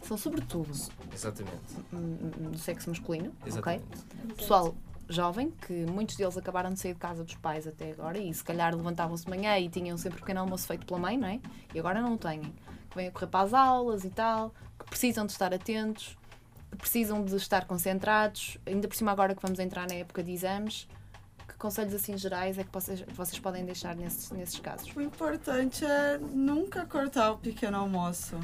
São 0.03 0.17
sobretudo 0.17 0.71
Exatamente. 1.13 1.57
hum, 1.93 2.51
do 2.53 2.59
sexo 2.59 2.89
masculino, 2.91 3.29
ok? 3.41 3.49
Exatamente. 3.49 3.87
Pessoal 4.37 4.75
jovem, 5.09 5.51
que 5.51 5.73
muitos 5.87 6.17
deles 6.17 6.37
acabaram 6.37 6.71
de 6.71 6.79
sair 6.79 6.93
de 6.93 7.01
casa 7.01 7.25
dos 7.25 7.35
pais 7.35 7.67
até 7.67 7.93
agora 7.93 8.19
e 8.19 8.33
se 8.33 8.45
calhar 8.45 8.75
levantavam-se 8.75 9.25
de 9.25 9.31
manhã 9.31 9.59
e 9.59 9.69
tinham 9.69 9.97
sempre 9.97 10.21
pequeno 10.21 10.41
almoço 10.41 10.67
feito 10.67 10.87
pela 10.87 10.99
mãe, 10.99 11.17
não 11.17 11.29
é? 11.29 11.41
E 11.75 11.79
agora 11.79 12.01
não 12.01 12.15
o 12.15 12.19
têm. 12.19 12.43
Que 12.91 12.97
vêm 12.97 13.09
a 13.09 13.11
correr 13.11 13.27
para 13.27 13.45
as 13.45 13.55
aulas 13.55 14.05
e 14.05 14.11
tal, 14.11 14.55
que 14.79 14.87
precisam 14.87 15.27
de 15.27 15.33
estar 15.33 15.53
atentos. 15.53 16.17
precisam 16.77 17.25
de 17.25 17.35
estar 17.37 17.67
concentrados, 17.67 18.59
ainda 18.67 18.87
por 18.87 18.97
cima 18.97 19.11
agora 19.11 19.35
que 19.35 19.43
vamos 19.43 19.59
entrar 19.59 19.89
na 19.89 19.95
época 19.95 20.23
de 20.23 20.33
exames, 20.33 20.87
que 21.47 21.55
conselhos 21.55 21.95
assim 21.95 22.17
gerais 22.17 22.59
é 22.59 22.65
que 22.65 22.73
vocês, 22.73 23.03
vocês 23.09 23.39
podem 23.39 23.65
deixar 23.65 23.97
nesses, 23.97 24.31
nesses 24.31 24.61
casos? 24.61 24.95
O 24.95 25.01
importante 25.01 25.85
é 25.85 26.19
nunca 26.19 26.85
cortar 26.85 27.33
o 27.33 27.39
pequeno 27.39 27.79
almoço. 27.79 28.39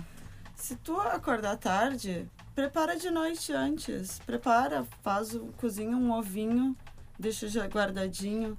Se 0.57 0.77
tu 0.77 0.99
acordar 0.99 1.57
tarde, 1.59 2.29
prepara 2.55 2.97
de 2.97 3.11
noite 3.11 3.53
antes. 3.53 4.19
Prepara, 4.21 4.85
faz, 5.03 5.39
cozinha 5.57 5.97
um 5.97 6.13
ovinho, 6.13 6.77
deixa 7.19 7.49
já 7.49 7.67
guardadinho. 7.67 8.57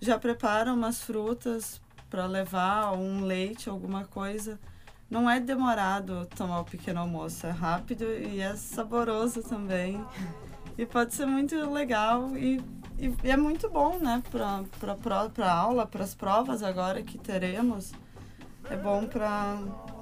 Já 0.00 0.18
prepara 0.18 0.72
umas 0.72 1.02
frutas 1.02 1.80
para 2.10 2.26
levar, 2.26 2.92
um 2.92 3.24
leite, 3.24 3.68
alguma 3.68 4.04
coisa. 4.04 4.58
Não 5.10 5.28
é 5.28 5.38
demorado 5.38 6.26
tomar 6.36 6.60
o 6.60 6.64
pequeno 6.64 7.00
almoço, 7.00 7.46
é 7.46 7.50
rápido 7.50 8.04
e 8.04 8.40
é 8.40 8.56
saboroso 8.56 9.42
também. 9.42 10.04
E 10.76 10.86
pode 10.86 11.14
ser 11.14 11.26
muito 11.26 11.54
legal 11.70 12.36
e, 12.36 12.62
e 12.98 13.30
é 13.30 13.36
muito 13.36 13.68
bom, 13.68 13.98
né, 13.98 14.22
para 14.30 14.64
para 15.28 15.52
aula, 15.52 15.86
para 15.86 16.02
as 16.02 16.14
provas 16.14 16.62
agora 16.62 17.02
que 17.02 17.18
teremos. 17.18 17.92
É 18.70 18.76
bom 18.76 19.06
para 19.06 19.58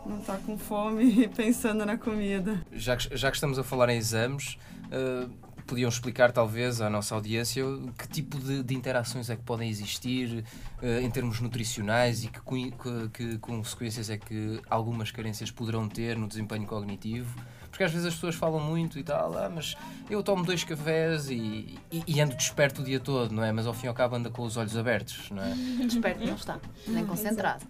não 0.06 0.18
estar 0.18 0.38
com 0.38 0.56
fome 0.58 1.04
e 1.24 1.28
pensando 1.28 1.84
na 1.84 1.96
comida. 1.96 2.60
Já 2.72 2.96
que, 2.96 3.16
já 3.16 3.30
que 3.30 3.36
estamos 3.36 3.58
a 3.58 3.64
falar 3.64 3.88
em 3.90 3.96
exames, 3.98 4.56
eh, 4.90 5.26
podiam 5.66 5.88
explicar 5.88 6.32
talvez 6.32 6.80
à 6.80 6.90
nossa 6.90 7.14
audiência 7.14 7.62
que 7.96 8.08
tipo 8.08 8.38
de, 8.38 8.62
de 8.62 8.74
interações 8.74 9.30
é 9.30 9.36
que 9.36 9.42
podem 9.42 9.68
existir 9.68 10.44
eh, 10.82 11.00
em 11.02 11.10
termos 11.10 11.40
nutricionais 11.40 12.24
e 12.24 12.28
que, 12.28 12.40
que- 12.40 13.08
que 13.12 13.38
consequências 13.38 14.10
é 14.10 14.16
que 14.18 14.60
algumas 14.68 15.10
carências 15.10 15.50
poderão 15.50 15.88
ter 15.88 16.16
no 16.16 16.26
desempenho 16.26 16.66
cognitivo. 16.66 17.34
Porque 17.70 17.84
às 17.84 17.92
vezes 17.92 18.08
as 18.08 18.14
pessoas 18.14 18.34
falam 18.34 18.58
muito 18.58 18.98
e 18.98 19.04
tal, 19.04 19.32
ah, 19.38 19.48
mas 19.48 19.76
eu 20.10 20.24
tomo 20.24 20.44
dois 20.44 20.64
cafés 20.64 21.30
e, 21.30 21.78
e, 21.92 22.02
e 22.04 22.20
ando 22.20 22.34
desperto 22.34 22.82
o 22.82 22.84
dia 22.84 22.98
todo, 22.98 23.32
não 23.32 23.44
é? 23.44 23.52
Mas 23.52 23.64
ao 23.64 23.72
fim 23.72 23.86
e 23.86 23.88
ao 23.88 23.94
cabo 23.94 24.16
anda 24.16 24.28
com 24.28 24.42
os 24.42 24.56
olhos 24.56 24.76
abertos, 24.76 25.30
não 25.30 25.40
é? 25.40 25.54
Desperto 25.86 26.26
não 26.26 26.34
está, 26.34 26.58
nem 26.88 27.06
concentrado. 27.06 27.64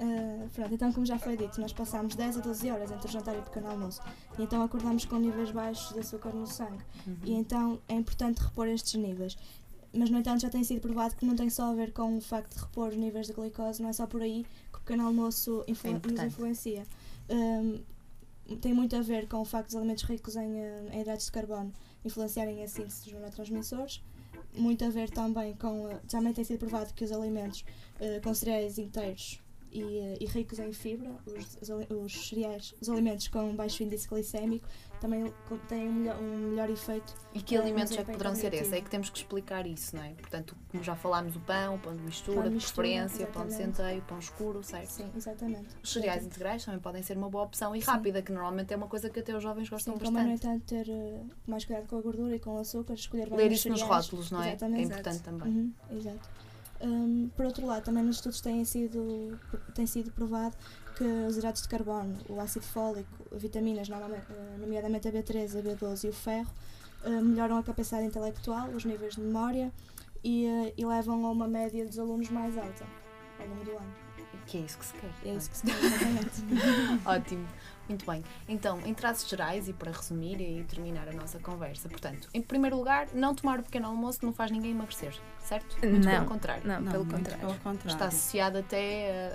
Uh, 0.00 0.48
pronto, 0.50 0.72
então, 0.74 0.92
como 0.92 1.04
já 1.04 1.18
foi 1.18 1.36
dito, 1.36 1.60
nós 1.60 1.72
passámos 1.72 2.14
10 2.14 2.36
a 2.36 2.40
12 2.40 2.70
horas 2.70 2.90
entre 2.92 3.08
o 3.08 3.10
jantar 3.10 3.34
e 3.34 3.38
o 3.38 3.42
pequeno 3.42 3.68
almoço. 3.68 4.00
E 4.38 4.42
então 4.42 4.62
acordamos 4.62 5.04
com 5.04 5.16
níveis 5.16 5.50
baixos 5.50 5.92
de 5.92 5.98
açúcar 6.00 6.32
no 6.32 6.46
sangue. 6.46 6.84
E 7.24 7.32
então 7.32 7.80
é 7.88 7.94
importante 7.94 8.38
repor 8.38 8.68
estes 8.68 8.94
níveis. 8.94 9.36
Mas, 9.92 10.08
no 10.10 10.18
entanto, 10.18 10.42
já 10.42 10.50
tem 10.50 10.62
sido 10.62 10.80
provado 10.80 11.16
que 11.16 11.24
não 11.26 11.34
tem 11.34 11.48
só 11.50 11.70
a 11.70 11.74
ver 11.74 11.92
com 11.92 12.16
o 12.16 12.20
facto 12.20 12.54
de 12.54 12.60
repor 12.60 12.88
os 12.90 12.96
níveis 12.96 13.26
de 13.26 13.32
glicose, 13.32 13.82
não 13.82 13.88
é 13.88 13.92
só 13.92 14.06
por 14.06 14.22
aí 14.22 14.44
que 14.70 14.78
o 14.78 14.80
pequeno 14.82 15.06
almoço 15.06 15.64
influ- 15.66 15.90
É 15.90 15.94
nos 15.94 16.02
influencia. 16.26 16.86
Um, 17.30 17.80
tem 18.60 18.72
muito 18.72 18.94
a 18.96 19.00
ver 19.02 19.26
com 19.28 19.38
o 19.40 19.44
facto 19.44 19.66
dos 19.68 19.76
alimentos 19.76 20.04
ricos 20.04 20.36
em, 20.36 20.58
eh, 20.60 20.88
em 20.92 21.00
hidratos 21.00 21.26
de 21.26 21.32
carbono 21.32 21.72
influenciarem 22.04 22.62
a 22.62 22.68
síntese 22.68 23.04
dos 23.04 23.12
neurotransmissores. 23.14 24.02
Muito 24.54 24.84
a 24.84 24.88
ver 24.90 25.10
também 25.10 25.54
com. 25.56 25.88
Também 26.08 26.32
tem 26.32 26.44
sido 26.44 26.58
provado 26.60 26.94
que 26.94 27.04
os 27.04 27.12
alimentos 27.12 27.64
eh, 28.00 28.20
com 28.20 28.32
cereais 28.32 28.78
inteiros 28.78 29.40
e, 29.72 29.98
eh, 29.98 30.16
e 30.20 30.26
ricos 30.26 30.58
em 30.58 30.72
fibra, 30.72 31.10
os, 31.26 31.58
os 31.62 31.88
os 31.90 32.28
cereais, 32.28 32.74
os 32.80 32.88
alimentos 32.88 33.28
com 33.28 33.54
baixo 33.54 33.82
índice 33.82 34.08
glicémico, 34.08 34.66
também 35.00 35.32
têm 35.68 35.88
um 35.88 35.92
melhor, 35.92 36.20
um 36.20 36.36
melhor 36.50 36.68
efeito. 36.70 37.14
E 37.32 37.40
que 37.40 37.54
É, 37.54 37.58
alimentos 37.60 37.92
é 37.96 38.02
que 38.02 38.10
poderão 38.10 38.34
ser 38.34 38.52
esses? 38.54 38.72
É 38.72 38.80
que 38.80 38.90
temos 38.90 39.10
que 39.10 39.18
explicar 39.18 39.66
isso, 39.66 39.94
não 39.94 40.02
é? 40.02 40.10
Portanto, 40.14 40.56
como 40.70 40.82
já 40.82 40.96
falámos, 40.96 41.36
o 41.36 41.40
pão, 41.40 41.76
o 41.76 41.78
pão 41.78 41.94
de 41.96 42.02
mistura, 42.02 42.42
Pão 42.42 42.50
de 42.50 42.56
preferência, 42.58 43.26
pão 43.28 43.46
de 43.46 43.52
exatamente. 43.52 43.76
centeio, 43.76 44.02
pão 44.02 44.18
escuro, 44.18 44.62
certo? 44.62 44.88
Sim, 44.90 45.10
exatamente. 45.16 45.68
Os 45.82 45.92
cereais 45.92 46.24
integrais 46.24 46.64
também 46.64 46.80
podem 46.80 47.02
ser 47.02 47.16
uma 47.16 47.30
boa 47.30 47.44
opção 47.44 47.74
e 47.76 47.80
Sim. 47.80 47.86
rápida, 47.90 48.22
que 48.22 48.32
normalmente 48.32 48.72
é 48.72 48.76
uma 48.76 48.88
coisa 48.88 49.08
que 49.08 49.20
até 49.20 49.36
os 49.36 49.42
jovens 49.42 49.68
gostam 49.68 49.94
Sim, 49.96 50.04
como 50.04 50.18
é, 50.18 50.22
no 50.24 50.30
bastante. 50.30 50.46
entanto, 50.46 50.64
ter 50.66 50.90
eh, 50.90 51.22
mais 51.46 51.64
cuidado 51.64 51.86
com 51.86 51.96
a 51.96 52.00
gordura 52.00 52.34
e 52.34 52.40
com 52.40 52.54
o 52.54 52.58
açúcar, 52.58 52.94
escolher 52.94 53.28
bem 53.28 53.38
Ler 53.38 53.52
os 53.52 53.58
isso 53.58 53.68
nos 53.68 53.82
rótulos, 53.82 54.30
não 54.30 54.42
é? 54.42 54.48
Exatamente. 54.48 54.80
É 54.80 54.84
importante 54.84 55.22
também. 55.22 55.48
Uhum, 55.48 55.72
exato. 55.92 56.28
Hum, 56.80 57.28
por 57.36 57.44
outro 57.44 57.66
lado, 57.66 57.82
também 57.84 58.04
nos 58.04 58.16
estudos 58.16 58.40
tem 58.40 58.64
sido, 58.64 59.38
tem 59.74 59.86
sido 59.86 60.12
provado 60.12 60.56
que 60.96 61.04
os 61.04 61.36
hidratos 61.36 61.62
de 61.62 61.68
carbono, 61.68 62.16
o 62.28 62.40
ácido 62.40 62.64
fólico, 62.64 63.08
vitaminas, 63.32 63.88
eh, 63.88 64.56
nomeadamente 64.58 65.08
a 65.08 65.12
B13, 65.12 65.58
a 65.58 65.62
B12 65.62 66.04
e 66.04 66.08
o 66.08 66.12
ferro, 66.12 66.52
eh, 67.04 67.08
melhoram 67.20 67.58
a 67.58 67.62
capacidade 67.62 68.06
intelectual, 68.06 68.68
os 68.70 68.84
níveis 68.84 69.14
de 69.14 69.20
memória 69.20 69.72
e, 70.22 70.46
eh, 70.46 70.74
e 70.76 70.84
levam 70.84 71.24
a 71.26 71.30
uma 71.30 71.48
média 71.48 71.84
dos 71.84 71.98
alunos 71.98 72.30
mais 72.30 72.56
alta 72.56 72.86
ao 73.40 73.46
longo 73.48 73.64
do 73.64 73.70
ano. 73.72 73.94
Que 74.46 74.58
é 74.58 74.60
isso 74.62 74.78
que 74.78 74.86
se 74.86 74.94
quer. 74.94 75.10
É 75.24 75.34
isso 75.34 75.50
que 75.50 75.56
se 75.58 75.66
quer, 75.66 75.76
exatamente. 75.84 76.42
Ótimo, 77.04 77.46
muito 77.88 78.06
bem. 78.06 78.22
Então, 78.48 78.80
em 78.84 78.94
traços 78.94 79.28
gerais 79.28 79.68
e 79.68 79.72
para 79.72 79.90
resumir 79.90 80.40
e 80.40 80.64
terminar 80.64 81.08
a 81.08 81.12
nossa 81.12 81.38
conversa, 81.38 81.88
portanto, 81.88 82.28
em 82.32 82.42
primeiro 82.42 82.76
lugar, 82.76 83.08
não 83.14 83.34
tomar 83.34 83.58
o 83.60 83.62
pequeno 83.62 83.86
almoço 83.86 84.20
não 84.22 84.32
faz 84.32 84.50
ninguém 84.50 84.72
emagrecer, 84.72 85.14
certo? 85.40 85.76
Muito 85.84 86.04
Não. 86.04 86.12
pelo 86.12 86.26
contrário. 86.26 86.62
Não, 86.66 86.82
pelo 86.82 87.04
muito 87.04 87.16
contrário. 87.16 87.46
Pelo 87.46 87.58
contrário. 87.60 87.92
Está 87.92 88.06
associado 88.06 88.58
até 88.58 89.32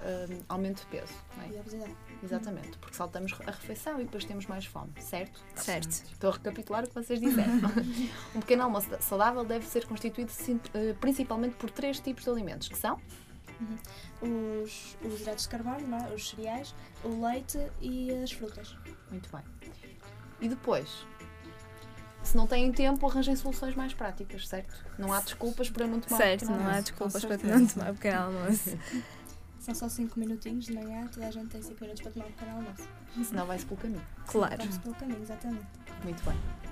a, 0.49 0.51
a 0.51 0.53
aumento 0.53 0.81
de 0.81 0.85
peso, 0.87 1.13
não 1.37 1.43
é? 1.43 1.49
E 1.49 1.57
a 1.57 1.61
obesidade. 1.61 1.95
Exatamente, 2.23 2.77
porque 2.77 2.95
saltamos 2.95 3.33
a 3.45 3.51
refeição 3.51 3.99
e 3.99 4.05
depois 4.05 4.23
temos 4.23 4.45
mais 4.45 4.65
fome, 4.65 4.91
certo? 4.99 5.43
Certo. 5.55 5.89
Estou 5.89 6.29
a 6.29 6.33
recapitular 6.33 6.83
o 6.85 6.87
que 6.87 6.95
vocês 6.95 7.19
disseram. 7.19 7.53
um 8.33 8.39
pequeno 8.39 8.63
almoço 8.63 8.87
saudável 9.01 9.43
deve 9.43 9.65
ser 9.65 9.85
constituído 9.85 10.31
eh, 10.73 10.95
principalmente 11.01 11.55
por 11.55 11.69
três 11.69 11.99
tipos 11.99 12.23
de 12.23 12.29
alimentos, 12.29 12.69
que 12.69 12.77
são 12.77 12.99
Os, 14.21 14.97
os 15.03 15.21
hidratos 15.21 15.43
de 15.43 15.49
carbono, 15.49 15.87
não 15.87 15.97
é? 15.97 16.13
os 16.13 16.29
cereais, 16.29 16.73
o 17.03 17.25
leite 17.25 17.59
e 17.81 18.11
as 18.11 18.31
frutas. 18.31 18.75
Muito 19.09 19.29
bem. 19.31 19.43
E 20.41 20.49
depois, 20.49 21.05
se 22.23 22.37
não 22.37 22.47
têm 22.47 22.71
tempo, 22.71 23.07
arranjem 23.07 23.35
soluções 23.35 23.75
mais 23.75 23.93
práticas, 23.93 24.47
certo? 24.47 24.73
Não 24.97 25.13
há 25.13 25.19
desculpas 25.19 25.69
para 25.69 25.85
não 25.85 25.99
tomar 25.99 26.17
Certo, 26.17 26.39
pequeno 26.41 26.59
não 26.59 26.69
há 26.69 26.81
desculpas 26.81 27.25
para 27.25 27.37
não 27.37 27.67
tomar 27.67 27.93
pequeno 27.93 28.21
almoço. 28.23 28.77
São 29.59 29.73
só 29.73 29.87
5 29.87 30.19
minutinhos 30.19 30.65
de 30.65 30.73
manhã, 30.73 31.07
toda 31.07 31.27
a 31.27 31.31
gente 31.31 31.47
tem 31.47 31.61
5 31.61 31.79
minutos 31.79 32.01
para 32.01 32.11
tomar 32.11 32.25
um 32.25 32.31
pequeno 32.31 32.51
almoço. 32.57 32.89
Senão 33.23 33.45
vai-se 33.45 33.65
pelo 33.65 33.79
caminho. 33.79 34.05
Claro. 34.27 34.57
Vamos 34.57 34.77
pelo 34.77 34.95
caminho, 34.95 35.21
exatamente. 35.21 35.67
Muito 36.03 36.23
bem. 36.23 36.62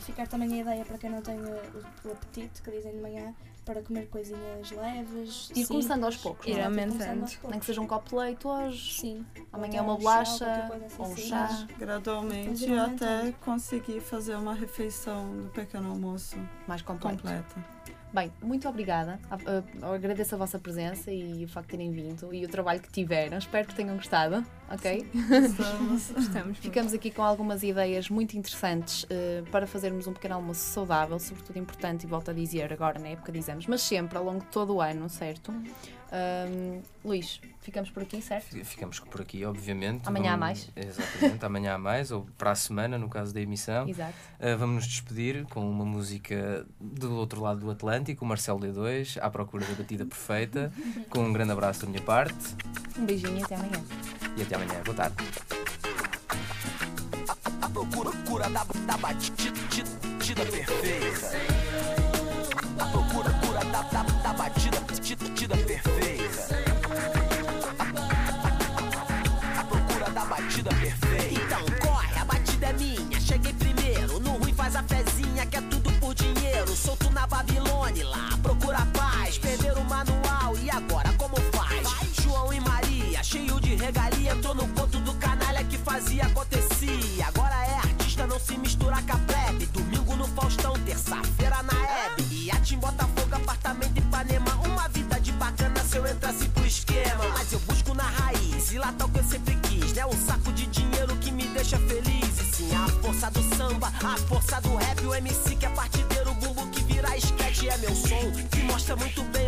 Ficar 0.00 0.26
também 0.28 0.52
a 0.52 0.56
ideia 0.58 0.84
para 0.84 0.98
quem 0.98 1.10
não 1.10 1.22
tem 1.22 1.36
uh, 1.38 1.60
o, 2.04 2.08
o 2.08 2.12
apetite, 2.12 2.60
que 2.62 2.70
dizem 2.70 2.92
de 2.92 2.98
manhã, 3.00 3.34
para 3.64 3.82
comer 3.82 4.06
coisinhas 4.08 4.70
leves. 4.72 5.50
Ir 5.56 5.66
começando 5.66 6.04
aos 6.04 6.16
poucos, 6.16 6.46
Ir 6.46 6.52
não 6.52 6.58
é? 6.58 6.60
Exato, 6.60 6.76
ir 6.76 6.82
aumentando. 6.82 7.30
Nem 7.50 7.60
que 7.60 7.66
seja 7.66 7.80
um 7.80 7.86
copo 7.86 8.10
de 8.10 8.14
leite 8.16 8.46
hoje, 8.46 9.00
Sim. 9.00 9.26
amanhã 9.52 9.82
Ou 9.82 9.88
uma 9.88 9.94
um 9.94 9.96
chá, 9.96 10.02
bolacha 10.02 10.46
assim 10.46 10.94
ou 10.98 11.06
um 11.06 11.08
simples. 11.08 11.28
chá. 11.28 11.66
Gradualmente 11.78 12.70
um 12.70 12.80
até 12.82 13.32
conseguir 13.40 14.00
fazer 14.00 14.34
uma 14.36 14.54
refeição 14.54 15.36
do 15.36 15.48
pequeno 15.48 15.90
almoço 15.90 16.36
mais 16.66 16.82
completo. 16.82 17.16
completa. 17.16 17.64
Bem, 18.12 18.32
muito 18.42 18.68
obrigada. 18.68 19.20
Agradeço 19.94 20.34
a 20.34 20.38
vossa 20.38 20.58
presença 20.58 21.12
e 21.12 21.44
o 21.44 21.48
facto 21.48 21.68
de 21.68 21.76
terem 21.76 21.92
vindo 21.92 22.34
e 22.34 22.44
o 22.44 22.48
trabalho 22.48 22.80
que 22.80 22.90
tiveram. 22.90 23.38
Espero 23.38 23.68
que 23.68 23.74
tenham 23.74 23.94
gostado, 23.94 24.44
ok? 24.68 25.06
Estamos 25.14 26.10
Estamos. 26.18 26.58
Ficamos 26.58 26.92
aqui 26.92 27.10
com 27.12 27.22
algumas 27.22 27.62
ideias 27.62 28.10
muito 28.10 28.36
interessantes 28.36 29.06
eh, 29.08 29.44
para 29.52 29.64
fazermos 29.64 30.08
um 30.08 30.12
pequeno 30.12 30.34
almoço 30.34 30.60
saudável, 30.60 31.20
sobretudo 31.20 31.58
importante, 31.58 32.04
e 32.04 32.06
volto 32.08 32.32
a 32.32 32.34
dizer 32.34 32.72
agora 32.72 32.98
na 32.98 33.08
época 33.08 33.30
de 33.30 33.38
exames, 33.38 33.66
mas 33.68 33.80
sempre 33.80 34.18
ao 34.18 34.24
longo 34.24 34.40
de 34.40 34.46
todo 34.46 34.74
o 34.74 34.80
ano, 34.80 35.08
certo? 35.08 35.52
Luís, 37.04 37.40
ficamos 37.60 37.88
por 37.90 38.02
aqui, 38.02 38.20
certo? 38.20 38.48
Ficamos 38.64 38.98
por 39.00 39.20
aqui, 39.20 39.44
obviamente. 39.44 40.06
Amanhã 40.08 40.32
há 40.34 40.36
Vamos- 40.36 40.70
Exatamente, 40.76 41.44
amanhã 41.44 41.74
há 41.74 41.78
mais, 41.78 42.10
ou 42.10 42.26
para 42.36 42.50
a 42.50 42.54
semana, 42.54 42.98
no 42.98 43.08
caso 43.08 43.32
da 43.32 43.40
emissão. 43.40 43.88
Exato. 43.88 44.14
Uh, 44.38 44.58
vamos 44.58 44.74
nos 44.76 44.86
despedir 44.86 45.44
com 45.46 45.68
uma 45.70 45.84
música 45.84 46.66
do 46.80 47.14
outro 47.16 47.40
lado 47.40 47.60
do 47.60 47.70
Atlântico, 47.70 48.24
o 48.24 48.28
Marcelo 48.28 48.58
D2, 48.60 49.18
à 49.20 49.30
procura 49.30 49.64
da 49.64 49.74
batida 49.74 50.04
perfeita. 50.04 50.72
Com 51.08 51.20
um 51.20 51.32
grande 51.32 51.52
abraço 51.52 51.82
da 51.82 51.86
minha 51.88 52.02
parte 52.02 52.34
Um 52.98 53.04
beijinho 53.06 53.38
e 53.38 53.42
até 53.42 53.54
amanhã. 53.54 53.82
e 54.36 54.42
até 54.42 54.54
amanhã. 54.56 54.82
Boa 54.84 54.96
tarde. 54.96 55.16
A 57.62 57.68
procura, 57.70 58.10
procura 58.10 58.48
da, 58.50 58.64
da 58.64 58.96
batida 58.96 60.44
perfeita. 60.50 61.99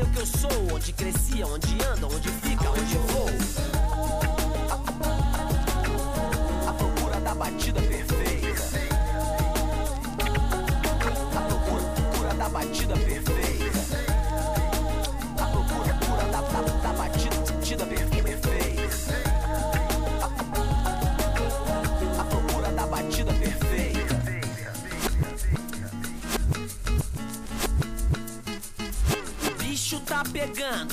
O 0.03 0.07
que 0.07 0.19
eu 0.19 0.27
sou, 0.27 0.75
onde 0.75 0.93
crescia, 0.93 1.47
onde 1.47 1.73
anda, 1.85 2.07
onde 2.07 2.29
fica, 2.29 2.71
onde 2.71 2.99
vou. 3.13 3.29
A 6.67 6.73
procura 6.73 7.21
da 7.21 7.35
batida 7.35 7.81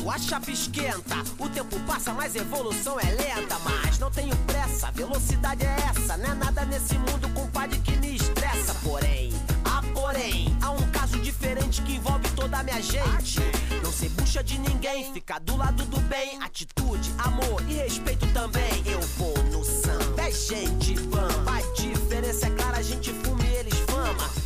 a 0.09 0.17
chapa 0.17 0.51
esquenta. 0.51 1.23
O 1.37 1.49
tempo 1.49 1.79
passa, 1.81 2.13
mas 2.13 2.35
evolução 2.35 2.99
é 2.99 3.05
lenta. 3.05 3.57
Mas 3.59 3.97
não 3.99 4.11
tenho 4.11 4.35
pressa, 4.45 4.91
velocidade 4.91 5.65
é 5.65 5.75
essa. 5.89 6.17
Não 6.17 6.31
é 6.31 6.33
nada 6.35 6.65
nesse 6.65 6.95
mundo, 6.97 7.29
compadre, 7.33 7.79
que 7.79 7.95
me 7.97 8.15
estressa. 8.15 8.73
Porém, 8.83 9.31
ah, 9.65 9.81
porém, 9.93 10.55
há 10.61 10.71
um 10.71 10.91
caso 10.91 11.19
diferente 11.19 11.81
que 11.81 11.93
envolve 11.95 12.29
toda 12.35 12.59
a 12.59 12.63
minha 12.63 12.81
gente. 12.81 13.39
Não 13.83 13.91
se 13.91 14.09
bucha 14.09 14.43
de 14.43 14.57
ninguém, 14.59 15.11
fica 15.13 15.39
do 15.39 15.55
lado 15.57 15.83
do 15.85 15.99
bem. 16.01 16.41
Atitude, 16.41 17.11
amor 17.17 17.63
e 17.67 17.73
respeito 17.73 18.27
também. 18.33 18.83
Eu 18.85 19.01
vou 19.17 19.37
no 19.51 19.63
samba, 19.63 20.21
é 20.21 20.31
gente 20.31 20.93
bamba. 21.01 21.57
A 21.57 21.61
diferença 21.73 22.47
é 22.47 22.49
clara, 22.51 22.77
a 22.77 22.81
gente 22.81 23.13
fuma 23.13 23.48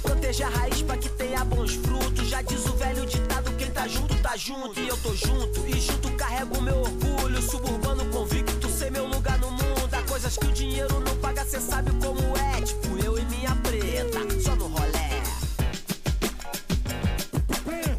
Proteja 0.01 0.47
a 0.47 0.49
raiz 0.49 0.81
pra 0.81 0.97
que 0.97 1.09
tenha 1.09 1.43
bons 1.43 1.75
frutos. 1.75 2.27
Já 2.27 2.41
diz 2.41 2.65
o 2.65 2.73
velho 2.73 3.05
ditado: 3.05 3.51
quem 3.57 3.71
tá 3.71 3.87
junto, 3.87 4.15
tá 4.21 4.35
junto. 4.35 4.79
E 4.79 4.87
eu 4.87 4.97
tô 4.97 5.13
junto, 5.15 5.67
e 5.67 5.79
junto 5.79 6.11
carrego 6.11 6.61
meu 6.61 6.81
orgulho. 6.81 7.41
Suburbano 7.41 8.05
convicto, 8.11 8.69
sei 8.69 8.89
meu 8.89 9.07
lugar 9.07 9.37
no 9.39 9.51
mundo. 9.51 9.93
Há 9.93 10.01
coisas 10.03 10.37
que 10.37 10.45
o 10.45 10.51
dinheiro 10.51 10.99
não 10.99 11.15
paga, 11.17 11.45
cê 11.45 11.59
sabe 11.59 11.91
como 12.03 12.21
é. 12.37 12.61
Tipo 12.61 12.97
eu 13.03 13.17
e 13.17 13.25
minha 13.25 13.55
preta, 13.57 14.19
só 14.41 14.55
no 14.55 14.67
rolé. 14.67 15.21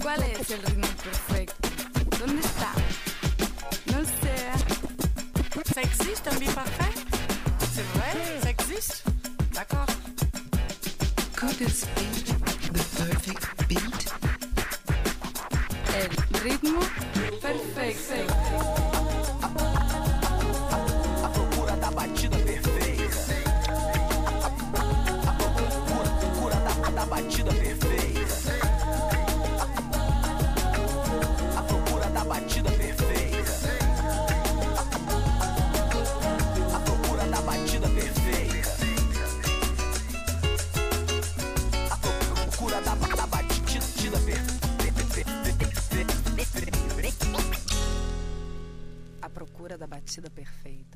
¿Cuál 0.03 0.23
es 0.23 0.51
el 0.51 0.62
ritmo 0.62 0.87
perfecto? 1.03 1.69
¿Dónde 2.19 2.40
está? 2.40 2.75
Ça 5.75 5.83
existe 5.83 6.29
un 6.31 6.38
beat 6.38 6.55
parfait 6.55 7.13
Could 11.47 11.57
this 11.59 11.85
be 11.85 12.07
the 12.73 12.83
perfect 12.97 13.69
beat? 13.69 14.01
El 15.95 16.09
ritmo 16.43 16.81
perfecto. 17.43 18.94
Perfeita. 50.45 50.94